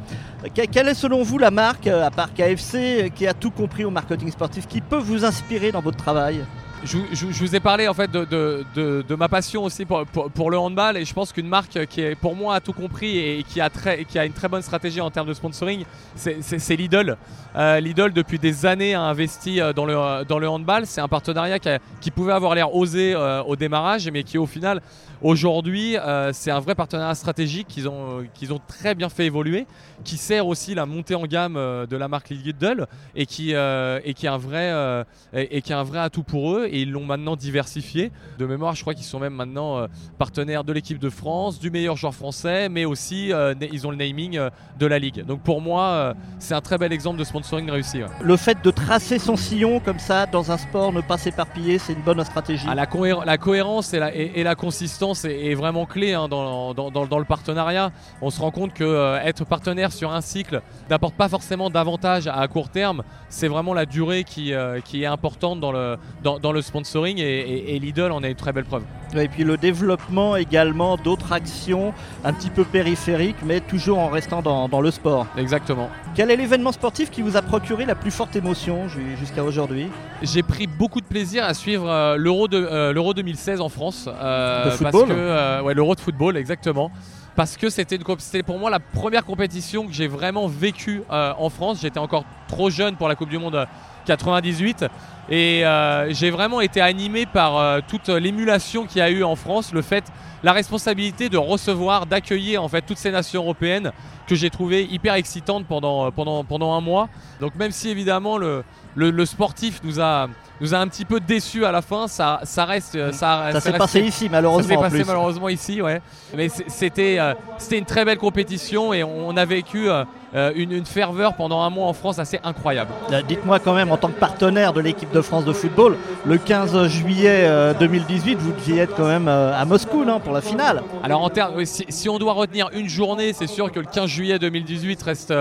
quelle 0.53 0.89
est 0.89 0.93
selon 0.93 1.23
vous 1.23 1.37
la 1.37 1.49
marque, 1.49 1.87
à 1.87 2.11
part 2.11 2.33
KFC, 2.33 3.11
qui 3.15 3.25
a 3.25 3.33
tout 3.33 3.51
compris 3.51 3.83
au 3.83 3.89
marketing 3.89 4.29
sportif, 4.31 4.67
qui 4.67 4.81
peut 4.81 4.97
vous 4.97 5.25
inspirer 5.25 5.71
dans 5.71 5.81
votre 5.81 5.97
travail? 5.97 6.43
Je, 6.83 7.25
vous 7.25 7.55
ai 7.55 7.59
parlé 7.59 7.87
en 7.87 7.93
fait 7.93 8.09
de, 8.11 9.15
ma 9.15 9.27
passion 9.27 9.63
aussi 9.63 9.85
pour, 9.85 10.51
le 10.51 10.57
handball 10.57 10.97
et 10.97 11.05
je 11.05 11.13
pense 11.13 11.33
qu'une 11.33 11.47
marque 11.47 11.85
qui 11.87 12.01
est 12.01 12.15
pour 12.15 12.35
moi 12.35 12.55
a 12.55 12.59
tout 12.59 12.73
compris 12.73 13.17
et 13.17 13.43
qui 13.43 13.59
a, 13.61 14.25
une 14.25 14.33
très 14.33 14.47
bonne 14.47 14.61
stratégie 14.61 15.01
en 15.01 15.11
termes 15.11 15.27
de 15.27 15.33
sponsoring, 15.33 15.83
c'est 16.15 16.75
Lidl. 16.75 17.17
Euh, 17.55 17.79
Lidl 17.79 18.13
depuis 18.13 18.39
des 18.39 18.65
années 18.65 18.93
a 18.93 19.01
investi 19.01 19.59
euh, 19.59 19.73
dans 19.73 19.85
le, 19.85 20.23
dans 20.25 20.39
le 20.39 20.47
handball. 20.47 20.85
C'est 20.85 21.01
un 21.01 21.07
partenariat 21.07 21.57
qui, 21.59 22.11
pouvait 22.11 22.33
avoir 22.33 22.55
l'air 22.55 22.75
osé 22.75 23.13
euh, 23.13 23.41
au 23.43 23.55
démarrage 23.55 24.09
mais 24.11 24.23
qui 24.23 24.37
au 24.37 24.45
final 24.45 24.81
aujourd'hui 25.21 25.97
c'est 26.31 26.51
un 26.51 26.59
vrai 26.59 26.75
partenariat 26.75 27.15
stratégique 27.15 27.67
qu'ils 27.67 27.87
ont, 27.89 28.61
très 28.67 28.95
bien 28.95 29.09
fait 29.09 29.25
évoluer, 29.25 29.65
qui 30.03 30.17
sert 30.17 30.47
aussi 30.47 30.75
la 30.75 30.85
montée 30.85 31.15
en 31.15 31.23
gamme 31.23 31.55
de 31.55 31.97
la 31.97 32.07
marque 32.07 32.29
Lidl 32.29 32.87
et 33.15 33.25
qui 33.25 33.51
est 33.51 34.27
un 34.27 34.37
vrai 34.37 35.99
atout 35.99 36.23
pour 36.23 36.55
eux 36.55 36.68
et 36.69 36.81
ils 36.81 36.91
l'ont 36.91 37.05
maintenant 37.05 37.35
diversifié. 37.35 38.11
De 38.37 38.45
mémoire, 38.45 38.75
je 38.75 38.81
crois 38.81 38.93
qu'ils 38.93 39.05
sont 39.05 39.19
même 39.19 39.33
maintenant 39.33 39.77
euh, 39.77 39.87
partenaires 40.17 40.63
de 40.63 40.73
l'équipe 40.73 40.99
de 40.99 41.09
France, 41.09 41.59
du 41.59 41.71
meilleur 41.71 41.95
joueur 41.95 42.13
français, 42.13 42.69
mais 42.69 42.85
aussi 42.85 43.33
euh, 43.33 43.53
ils 43.71 43.87
ont 43.87 43.91
le 43.91 43.97
naming 43.97 44.37
euh, 44.37 44.49
de 44.77 44.85
la 44.85 44.99
Ligue. 44.99 45.25
Donc 45.25 45.41
pour 45.41 45.61
moi, 45.61 46.13
c'est 46.39 46.53
un 46.53 46.61
très 46.61 46.77
bel 46.77 46.93
exemple 46.93 47.19
de 47.19 47.23
sponsoring 47.23 47.69
réussi. 47.69 48.01
Le 48.21 48.37
fait 48.37 48.57
de 48.63 48.71
tracer 48.71 49.19
son 49.19 49.35
sillon 49.35 49.79
comme 49.79 49.99
ça 49.99 50.25
dans 50.25 50.51
un 50.51 50.57
sport, 50.57 50.93
ne 50.93 51.01
pas 51.01 51.17
s'éparpiller, 51.17 51.79
c'est 51.79 51.93
une 51.93 52.01
bonne 52.01 52.23
stratégie. 52.23 52.65
Ah, 52.69 52.75
la, 52.75 52.87
la, 53.25 53.37
cohérence 53.37 53.93
et 53.93 53.99
la, 53.99 54.13
et, 54.13 54.43
la 54.43 54.55
consistance 54.55 55.25
est, 55.25 55.53
vraiment 55.53 55.85
clé 55.85 56.13
hein, 56.13 56.27
dans, 56.27 56.73
dans, 56.73 56.91
dans, 56.91 57.19
le 57.19 57.25
partenariat. 57.25 57.91
On 58.21 58.29
se 58.29 58.39
rend 58.39 58.51
compte 58.51 58.73
que 58.73 59.17
être 59.25 59.45
partenaire 59.45 59.91
sur 59.91 60.11
un 60.11 60.21
cycle 60.21 60.61
n'apporte 60.89 61.15
pas 61.15 61.29
forcément 61.29 61.69
d'avantages 61.69 62.27
à 62.27 62.47
court 62.47 62.69
terme. 62.69 63.03
C'est 63.29 63.47
vraiment 63.47 63.73
la 63.73 63.85
durée 63.85 64.23
qui, 64.23 64.53
qui 64.85 65.03
est 65.03 65.07
importante 65.07 65.59
dans 65.59 65.71
le, 65.71 65.97
dans, 66.23 66.51
le 66.51 66.58
sponsoring 66.61 67.17
et, 67.19 67.79
Lidl 67.79 68.11
en 68.11 68.23
est 68.23 68.29
une 68.29 68.35
très 68.35 68.53
belle 68.53 68.65
preuve. 68.65 68.83
Et 69.15 69.27
puis 69.27 69.43
le 69.43 69.57
développement 69.57 70.35
également 70.35 70.97
d'autres 70.97 71.33
actions 71.33 71.93
un 72.23 72.33
petit 72.33 72.49
peu 72.49 72.63
périphériques, 72.63 73.37
mais 73.43 73.59
toujours 73.59 73.99
en 73.99 74.09
restant 74.09 74.41
dans, 74.41 74.81
le 74.81 74.91
sport. 74.91 75.25
Exactement. 75.37 75.89
Quel 76.15 76.31
est 76.31 76.35
l'événement 76.35 76.71
sportif 76.71 77.09
qui 77.09 77.21
vous 77.21 77.35
a 77.35 77.41
procuré 77.41 77.85
la 77.85 77.95
plus 77.95 78.11
forte 78.11 78.35
émotion 78.35 78.87
jusqu'à 79.17 79.43
aujourd'hui? 79.43 79.87
J'ai 80.21 80.43
pris 80.43 80.67
beaucoup 80.67 81.01
de 81.01 81.05
plaisir 81.05 81.43
à 81.43 81.53
suivre 81.53 81.89
euh, 81.89 82.17
l'Euro 82.17 82.47
euh, 82.53 82.93
l'Euro 82.93 83.13
2016 83.13 83.61
en 83.61 83.69
France. 83.69 84.07
Euh, 84.07 84.71
football 84.71 85.07
parce 85.07 85.63
ouais, 85.63 85.73
l'Euro 85.73 85.95
de 85.95 85.99
football, 85.99 86.37
exactement 86.37 86.91
parce 87.35 87.55
que 87.55 87.69
c'était 87.69 88.43
pour 88.43 88.59
moi 88.59 88.69
la 88.69 88.81
première 88.81 89.23
compétition 89.23 89.87
que 89.87 89.93
j'ai 89.93 90.09
vraiment 90.09 90.47
vécue 90.47 91.03
en 91.09 91.49
France. 91.49 91.79
J'étais 91.81 91.99
encore 91.99 92.25
trop 92.49 92.69
jeune 92.69 92.97
pour 92.97 93.07
la 93.07 93.15
Coupe 93.15 93.29
du 93.29 93.37
Monde 93.37 93.65
98 94.09 94.85
et 95.29 95.63
euh, 95.63 96.11
j'ai 96.11 96.31
vraiment 96.31 96.59
été 96.61 96.81
animé 96.81 97.27
par 97.27 97.57
euh, 97.57 97.79
toute 97.87 98.09
l'émulation 98.09 98.87
qu'il 98.87 98.97
y 98.97 99.01
a 99.01 99.11
eu 99.11 99.23
en 99.23 99.35
France, 99.35 99.71
le 99.71 99.83
fait, 99.83 100.03
la 100.41 100.53
responsabilité 100.53 101.29
de 101.29 101.37
recevoir, 101.37 102.07
d'accueillir 102.07 102.63
en 102.63 102.67
fait 102.67 102.81
toutes 102.81 102.97
ces 102.97 103.11
nations 103.11 103.43
européennes 103.43 103.91
que 104.25 104.33
j'ai 104.33 104.49
trouvé 104.49 104.85
hyper 104.85 105.13
excitantes 105.13 105.67
pendant, 105.67 106.07
euh, 106.07 106.11
pendant 106.11 106.73
un 106.73 106.81
mois. 106.81 107.09
Donc 107.41 107.53
même 107.55 107.71
si 107.71 107.89
évidemment 107.89 108.39
le, 108.39 108.63
le, 108.95 109.25
sportif 109.25 109.81
nous 109.83 109.99
a, 109.99 110.27
nous 110.61 110.73
a 110.73 110.77
un 110.77 110.87
petit 110.87 111.05
peu 111.05 111.19
déçus 111.19 111.65
à 111.65 111.71
la 111.71 111.81
fin, 111.81 112.07
ça, 112.07 112.41
ça 112.43 112.65
reste. 112.65 113.11
Ça, 113.11 113.49
ça 113.53 113.59
s'est 113.61 113.73
passé 113.73 114.01
ici 114.01 114.29
malheureusement. 114.29 114.81
Ça 114.81 114.89
s'est 114.89 114.97
passé 114.97 115.03
malheureusement 115.07 115.49
ici, 115.49 115.81
ouais. 115.81 116.01
Mais 116.35 116.49
c'était, 116.49 117.19
c'était 117.57 117.77
une 117.77 117.85
très 117.85 118.05
belle 118.05 118.17
compétition 118.17 118.93
et 118.93 119.03
on 119.03 119.35
a 119.37 119.45
vécu 119.45 119.89
euh, 120.35 120.51
une, 120.55 120.85
ferveur 120.85 121.33
pendant 121.33 121.61
un 121.61 121.71
mois 121.71 121.87
en 121.87 121.93
France 121.93 122.19
assez 122.19 122.39
incroyable. 122.43 122.91
Euh, 123.11 123.23
dites-moi 123.23 123.57
quand 123.59 123.73
même, 123.73 123.91
en 123.91 123.97
tant 123.97 124.09
que 124.09 124.19
partenaire 124.19 124.73
de 124.73 124.81
l'équipe 124.81 125.11
de 125.11 125.21
France 125.21 125.43
de 125.43 125.53
football, 125.53 125.97
le 126.23 126.37
15 126.37 126.87
juillet 126.87 127.49
2018, 127.79 128.33
euh, 128.33 128.37
vous 128.39 128.51
deviez 128.51 128.77
être 128.81 128.95
quand 128.95 129.07
même 129.07 129.27
à 129.27 129.65
Moscou 129.65 130.05
non, 130.05 130.19
pour 130.19 130.33
la 130.33 130.41
finale. 130.41 130.83
Alors 131.03 131.23
en 131.23 131.29
termes, 131.29 131.65
si, 131.65 132.09
on 132.09 132.19
doit 132.19 132.33
retenir 132.33 132.69
une 132.73 132.87
journée, 132.87 133.33
c'est 133.33 133.47
sûr 133.47 133.71
que 133.71 133.79
le 133.79 133.87
15 133.87 134.05
juillet 134.07 134.37
2018 134.37 135.01
reste 135.01 135.33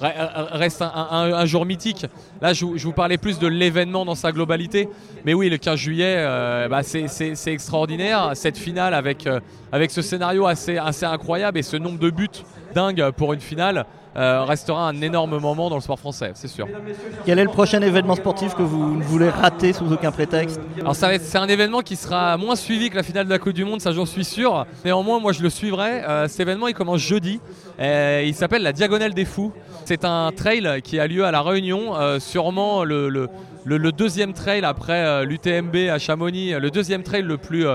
reste 0.00 0.82
un, 0.82 1.46
jour 1.46 1.66
mythique. 1.66 2.06
Là, 2.40 2.52
je, 2.52 2.64
vous 2.64 2.92
parlais 2.92 3.18
plus 3.18 3.38
de 3.38 3.46
l'événement 3.46 4.04
dans 4.04 4.14
sa 4.14 4.32
globalité. 4.32 4.88
Mais 5.24 5.34
oui, 5.34 5.48
le 5.48 5.58
15 5.58 5.78
juillet, 5.78 6.16
bah, 6.68 6.82
c'est 6.82 7.52
extraordinaire. 7.52 8.32
Cette 8.34 8.58
finale 8.58 8.94
avec, 8.94 9.28
ce 9.88 10.02
scénario 10.02 10.46
assez 10.46 10.78
incroyable 11.04 11.58
et 11.58 11.62
ce 11.62 11.76
nombre 11.76 11.98
de 11.98 12.10
buts 12.10 12.28
dingue 12.76 13.10
pour 13.16 13.32
une 13.32 13.40
finale. 13.40 13.86
Euh, 14.16 14.44
restera 14.44 14.88
un 14.88 15.02
énorme 15.02 15.38
moment 15.38 15.68
dans 15.68 15.76
le 15.76 15.82
sport 15.82 15.98
français, 15.98 16.30
c'est 16.34 16.48
sûr. 16.48 16.66
Quel 17.26 17.38
est 17.38 17.44
le 17.44 17.50
prochain 17.50 17.82
événement 17.82 18.14
sportif 18.14 18.54
que 18.54 18.62
vous 18.62 18.96
ne 18.96 19.02
voulez 19.02 19.28
rater 19.28 19.74
sous 19.74 19.92
aucun 19.92 20.10
prétexte 20.10 20.58
Alors 20.80 20.96
c'est 20.96 21.36
un 21.36 21.48
événement 21.48 21.82
qui 21.82 21.96
sera 21.96 22.38
moins 22.38 22.56
suivi 22.56 22.88
que 22.88 22.96
la 22.96 23.02
finale 23.02 23.26
de 23.26 23.30
la 23.30 23.38
Coupe 23.38 23.52
du 23.52 23.66
Monde, 23.66 23.82
ça 23.82 23.92
j'en 23.92 24.06
suis 24.06 24.24
sûr. 24.24 24.64
Néanmoins, 24.86 25.20
moi 25.20 25.32
je 25.32 25.42
le 25.42 25.50
suivrai. 25.50 26.02
Euh, 26.02 26.28
cet 26.28 26.40
événement 26.40 26.68
il 26.68 26.72
commence 26.74 27.00
jeudi. 27.00 27.40
il 27.78 28.34
s'appelle 28.34 28.62
la 28.62 28.72
Diagonale 28.72 29.12
des 29.12 29.26
Fous. 29.26 29.52
C'est 29.84 30.06
un 30.06 30.32
trail 30.34 30.80
qui 30.82 30.98
a 30.98 31.06
lieu 31.06 31.26
à 31.26 31.30
La 31.30 31.42
Réunion, 31.42 31.94
euh, 31.94 32.18
sûrement 32.18 32.84
le, 32.84 33.10
le, 33.10 33.92
deuxième 33.92 34.32
trail 34.32 34.64
après 34.64 35.26
l'UTMB 35.26 35.76
à 35.92 35.98
Chamonix, 35.98 36.52
le 36.58 36.70
deuxième 36.70 37.02
trail 37.02 37.22
le 37.22 37.36
plus 37.36 37.66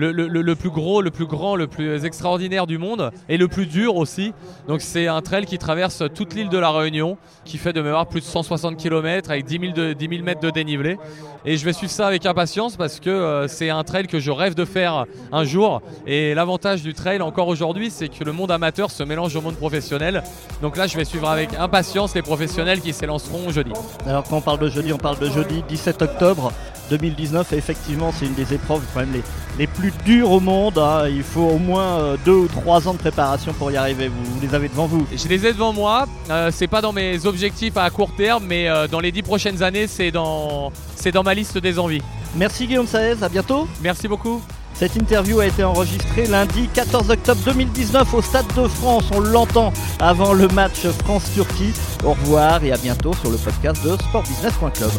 le, 0.00 0.54
plus 0.54 0.70
gros, 0.70 1.02
le 1.02 1.10
plus 1.10 1.26
grand, 1.26 1.56
le 1.56 1.66
plus 1.66 2.04
extraordinaire 2.04 2.66
du 2.66 2.78
monde 2.78 3.10
et 3.28 3.36
le 3.36 3.48
plus 3.48 3.66
dur 3.66 3.96
aussi. 3.96 4.32
Donc 4.68 4.80
c'est 4.80 5.06
un 5.06 5.20
trail 5.22 5.46
qui 5.46 5.58
traverse 5.58 6.02
toute 6.14 6.34
l'île 6.34 6.48
de 6.48 6.58
la 6.58 6.70
Réunion, 6.70 7.16
qui 7.44 7.58
fait 7.58 7.72
de 7.72 7.80
mémoire 7.80 8.06
plus 8.06 8.20
de 8.20 8.26
160 8.26 8.76
km 8.76 9.30
avec 9.30 9.44
10 9.44 9.74
000, 10.08 10.24
mètres 10.24 10.40
de 10.40 10.50
dénivelé. 10.50 10.98
Et 11.44 11.56
je 11.56 11.64
vais 11.64 11.72
suivre 11.72 11.92
ça 11.92 12.06
avec 12.06 12.26
impatience 12.26 12.76
parce 12.76 13.00
que 13.00 13.08
euh, 13.08 13.48
c'est 13.48 13.70
un 13.70 13.82
trail 13.82 14.06
que 14.06 14.18
je 14.18 14.30
rêve 14.30 14.54
de 14.54 14.64
faire 14.64 15.06
un 15.32 15.44
jour. 15.44 15.80
Et 16.06 16.34
l'avantage 16.34 16.82
du 16.82 16.92
trail 16.92 17.22
encore 17.22 17.48
aujourd'hui, 17.48 17.90
c'est 17.90 18.08
que 18.08 18.24
le 18.24 18.32
monde 18.32 18.50
amateur 18.50 18.90
se 18.90 19.02
mélange 19.02 19.34
au 19.36 19.40
monde 19.40 19.56
professionnel. 19.56 20.22
Donc 20.62 20.76
là, 20.76 20.86
je 20.86 20.96
vais 20.96 21.04
suivre 21.04 21.28
avec 21.28 21.54
impatience 21.54 22.14
les 22.14 22.22
professionnels 22.22 22.80
qui 22.80 22.92
s'élanceront 22.92 23.50
jeudi. 23.50 23.72
Alors 24.06 24.24
quand 24.24 24.36
on 24.36 24.40
parle 24.40 24.58
de 24.58 24.68
jeudi, 24.68 24.92
on 24.92 24.98
parle 24.98 25.18
de 25.18 25.30
jeudi 25.30 25.62
17 25.68 26.02
octobre 26.02 26.52
2019. 26.90 27.52
Et 27.52 27.56
effectivement, 27.56 28.12
c'est 28.12 28.26
une 28.26 28.34
des 28.34 28.52
épreuves 28.52 28.82
quand 28.92 29.00
même 29.00 29.12
les, 29.12 29.22
les 29.58 29.66
plus 29.66 29.92
dures 30.04 30.30
au 30.30 30.40
monde. 30.40 30.78
Hein. 30.78 31.08
Il 31.08 31.22
faut 31.22 31.40
au 31.40 31.58
moins 31.58 31.98
euh, 31.98 32.16
deux 32.24 32.32
ou 32.32 32.48
trois 32.48 32.86
ans 32.88 32.92
de 32.92 32.98
préparation 32.98 33.52
pour 33.52 33.70
y 33.70 33.76
arriver. 33.76 34.08
Vous, 34.08 34.40
les 34.40 34.54
avez 34.54 34.68
devant 34.68 34.86
vous. 34.86 35.06
Je 35.14 35.28
les 35.28 35.46
ai 35.46 35.52
devant 35.52 35.72
moi. 35.72 36.06
Euh, 36.30 36.50
c'est 36.52 36.66
pas 36.66 36.80
dans 36.80 36.92
mes 36.92 37.26
objectifs 37.26 37.76
à 37.76 37.88
court 37.90 38.14
terme, 38.16 38.44
mais 38.46 38.68
euh, 38.68 38.88
dans 38.88 39.00
les 39.00 39.12
dix 39.12 39.22
prochaines 39.22 39.62
années, 39.62 39.86
c'est 39.86 40.10
dans, 40.10 40.72
c'est 40.96 41.12
dans 41.12 41.22
ma 41.22 41.34
liste 41.34 41.58
des 41.58 41.78
envies. 41.78 42.02
Merci 42.36 42.66
Guillaume 42.66 42.86
Saez, 42.86 43.22
à 43.22 43.28
bientôt. 43.28 43.66
Merci 43.82 44.06
beaucoup. 44.08 44.40
Cette 44.80 44.96
interview 44.96 45.40
a 45.40 45.46
été 45.46 45.62
enregistrée 45.62 46.26
lundi 46.26 46.66
14 46.72 47.10
octobre 47.10 47.40
2019 47.44 48.14
au 48.14 48.22
Stade 48.22 48.46
de 48.56 48.66
France. 48.66 49.04
On 49.14 49.20
l'entend 49.20 49.74
avant 49.98 50.32
le 50.32 50.48
match 50.48 50.86
France-Turquie. 51.04 51.74
Au 52.02 52.12
revoir 52.12 52.64
et 52.64 52.72
à 52.72 52.78
bientôt 52.78 53.12
sur 53.12 53.30
le 53.30 53.36
podcast 53.36 53.84
de 53.84 53.92
sportbusiness.club. 53.92 54.90